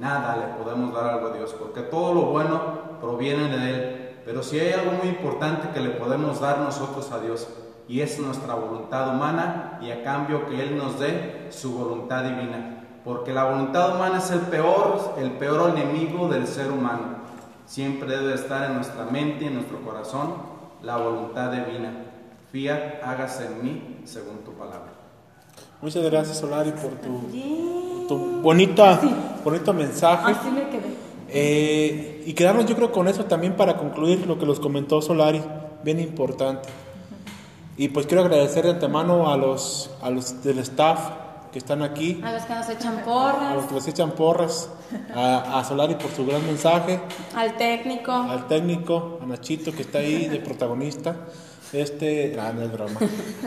[0.00, 2.60] Nada le podemos dar algo a Dios, porque todo lo bueno
[3.00, 4.16] proviene de Él.
[4.24, 7.46] Pero si hay algo muy importante que le podemos dar nosotros a Dios,
[7.86, 12.84] y es nuestra voluntad humana, y a cambio que Él nos dé su voluntad divina.
[13.04, 17.20] Porque la voluntad humana es el peor, el peor enemigo del ser humano.
[17.64, 20.34] Siempre debe estar en nuestra mente y en nuestro corazón
[20.82, 22.09] la voluntad divina.
[22.52, 24.92] Fiat, hágase en mí según tu palabra.
[25.80, 29.00] Muchas gracias, Solari, por tu, tu bonita,
[29.44, 30.32] bonito mensaje.
[30.32, 30.94] Así me quedé.
[31.28, 35.40] Eh, y quedarnos, yo creo, con eso también para concluir lo que los comentó Solari,
[35.84, 36.68] bien importante.
[37.76, 40.98] Y pues quiero agradecer de antemano a los, a los del staff
[41.52, 44.70] que están aquí, A los que nos echan a los porras, que les echan porras,
[45.14, 47.00] a, a Solari por su gran mensaje,
[47.34, 48.12] al técnico.
[48.12, 51.16] al técnico, a Nachito que está ahí de protagonista.
[51.72, 52.98] Este, ah, no es broma.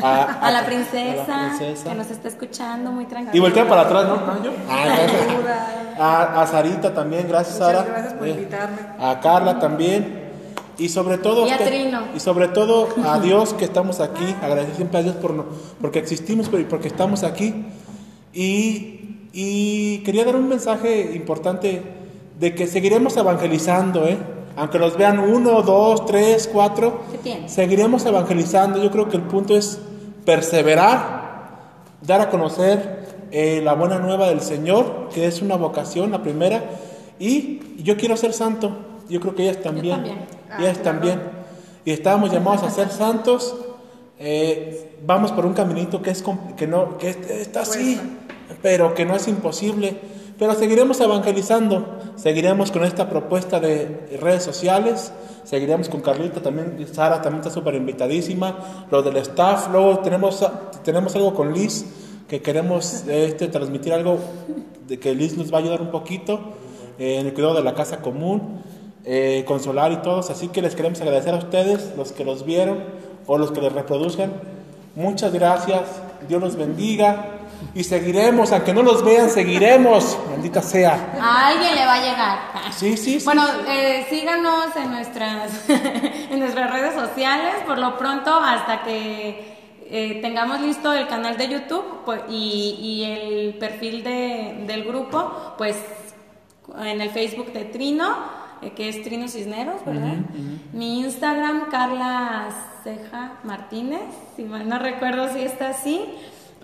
[0.01, 1.89] A, A la princesa, a la princesa.
[1.89, 3.35] que nos está escuchando muy tranquila.
[3.35, 4.15] Y voltea para atrás, ¿no?
[4.15, 4.51] ¿No, yo?
[4.69, 5.99] Ah, gracias.
[5.99, 7.83] a, a Sarita también, gracias Muchas Sara.
[7.89, 8.77] gracias por Eh, invitarme.
[8.99, 10.23] A Carla también.
[10.77, 12.01] Y sobre todo Y usted- Trino.
[12.15, 15.45] y sobre todo a Dios que estamos aquí, agradecer siempre a Dios por no-
[15.81, 17.65] porque existimos pero y porque estamos aquí.
[18.33, 21.83] Y, y quería dar un mensaje importante
[22.39, 24.17] de que seguiremos evangelizando, ¿eh?
[24.55, 27.01] Aunque nos vean uno, dos, tres, cuatro,
[27.47, 28.81] seguiremos evangelizando.
[28.81, 29.79] Yo creo que el punto es
[30.25, 31.23] perseverar,
[32.01, 36.63] dar a conocer eh, la buena nueva del Señor, que es una vocación, la primera,
[37.19, 38.75] y yo quiero ser santo.
[39.09, 39.95] Yo creo que ellas también.
[39.95, 40.17] también.
[40.59, 41.21] Ellas también.
[41.85, 43.55] Y estábamos llamados a ser santos.
[44.19, 46.23] Eh, vamos por un caminito que es
[46.55, 47.99] que no que es- está así,
[48.61, 49.97] pero que no es imposible.
[50.39, 55.11] Pero seguiremos evangelizando, seguiremos con esta propuesta de redes sociales,
[55.43, 60.43] seguiremos con Carlita también, Sara también está súper invitadísima, lo del staff, luego tenemos,
[60.83, 61.85] tenemos algo con Liz,
[62.27, 64.17] que queremos este, transmitir algo
[64.87, 66.39] de que Liz nos va a ayudar un poquito
[66.97, 68.61] eh, en el cuidado de la casa común,
[69.05, 72.79] eh, consolar y todos, así que les queremos agradecer a ustedes, los que los vieron
[73.27, 74.33] o los que les reproduzcan,
[74.95, 75.81] muchas gracias,
[76.27, 77.32] Dios los bendiga.
[77.75, 80.17] Y seguiremos, aunque no los vean, seguiremos.
[80.29, 81.13] Maldita sea.
[81.19, 82.39] A alguien le va a llegar.
[82.71, 83.25] Sí, sí, sí.
[83.25, 85.69] Bueno, eh, síganos en nuestras,
[86.29, 89.53] en nuestras redes sociales, por lo pronto, hasta que
[89.89, 95.53] eh, tengamos listo el canal de YouTube pues, y, y el perfil de- del grupo,
[95.57, 95.75] pues
[96.85, 98.15] en el Facebook de Trino,
[98.61, 100.15] eh, que es Trino Cisneros, ¿verdad?
[100.71, 102.47] Mi Instagram, Carla
[102.83, 104.01] Ceja Martínez,
[104.35, 106.05] si mal no recuerdo si está así.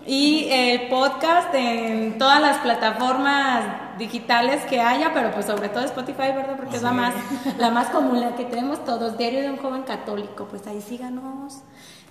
[0.06, 6.32] Y el podcast en todas las plataformas digitales que haya, pero pues sobre todo Spotify,
[6.34, 6.56] ¿verdad?
[6.56, 7.14] Porque es la más,
[7.58, 9.18] la más común, la que tenemos todos.
[9.18, 11.60] Diario de un joven católico, pues ahí síganos,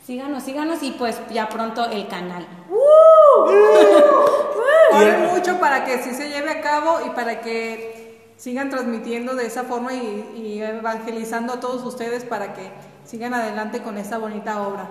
[0.06, 2.46] síganos, síganos y pues ya pronto el canal.
[4.94, 9.48] Oren mucho para que sí se lleve a cabo y para que sigan transmitiendo de
[9.48, 12.72] esa forma y, y evangelizando a todos ustedes para que
[13.04, 14.90] sigan adelante con esta bonita obra.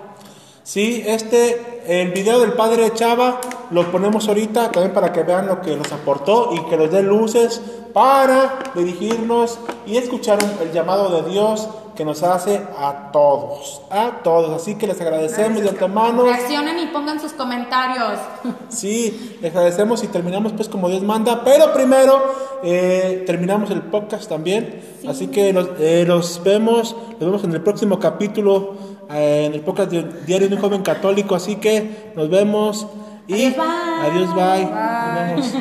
[0.63, 3.39] Sí, este, el video del padre Chava
[3.71, 7.01] lo ponemos ahorita también para que vean lo que nos aportó y que nos dé
[7.01, 7.61] luces
[7.93, 11.67] para dirigirnos y escuchar el llamado de Dios
[11.99, 14.61] que nos hace a todos, a todos.
[14.61, 16.23] Así que les agradecemos de antemano.
[16.23, 18.19] Reaccionen y pongan sus comentarios.
[18.69, 22.21] Sí, les agradecemos y terminamos pues como Dios manda, pero primero
[22.63, 24.81] eh, terminamos el podcast también.
[25.07, 28.75] Así que nos, eh, nos vemos, nos vemos en el próximo capítulo,
[29.09, 31.35] en el podcast Diario de un Joven Católico.
[31.35, 32.87] Así que nos vemos
[33.27, 34.09] y Adiós, bye.
[34.09, 34.63] adiós, bye.
[34.65, 35.53] Nos vemos.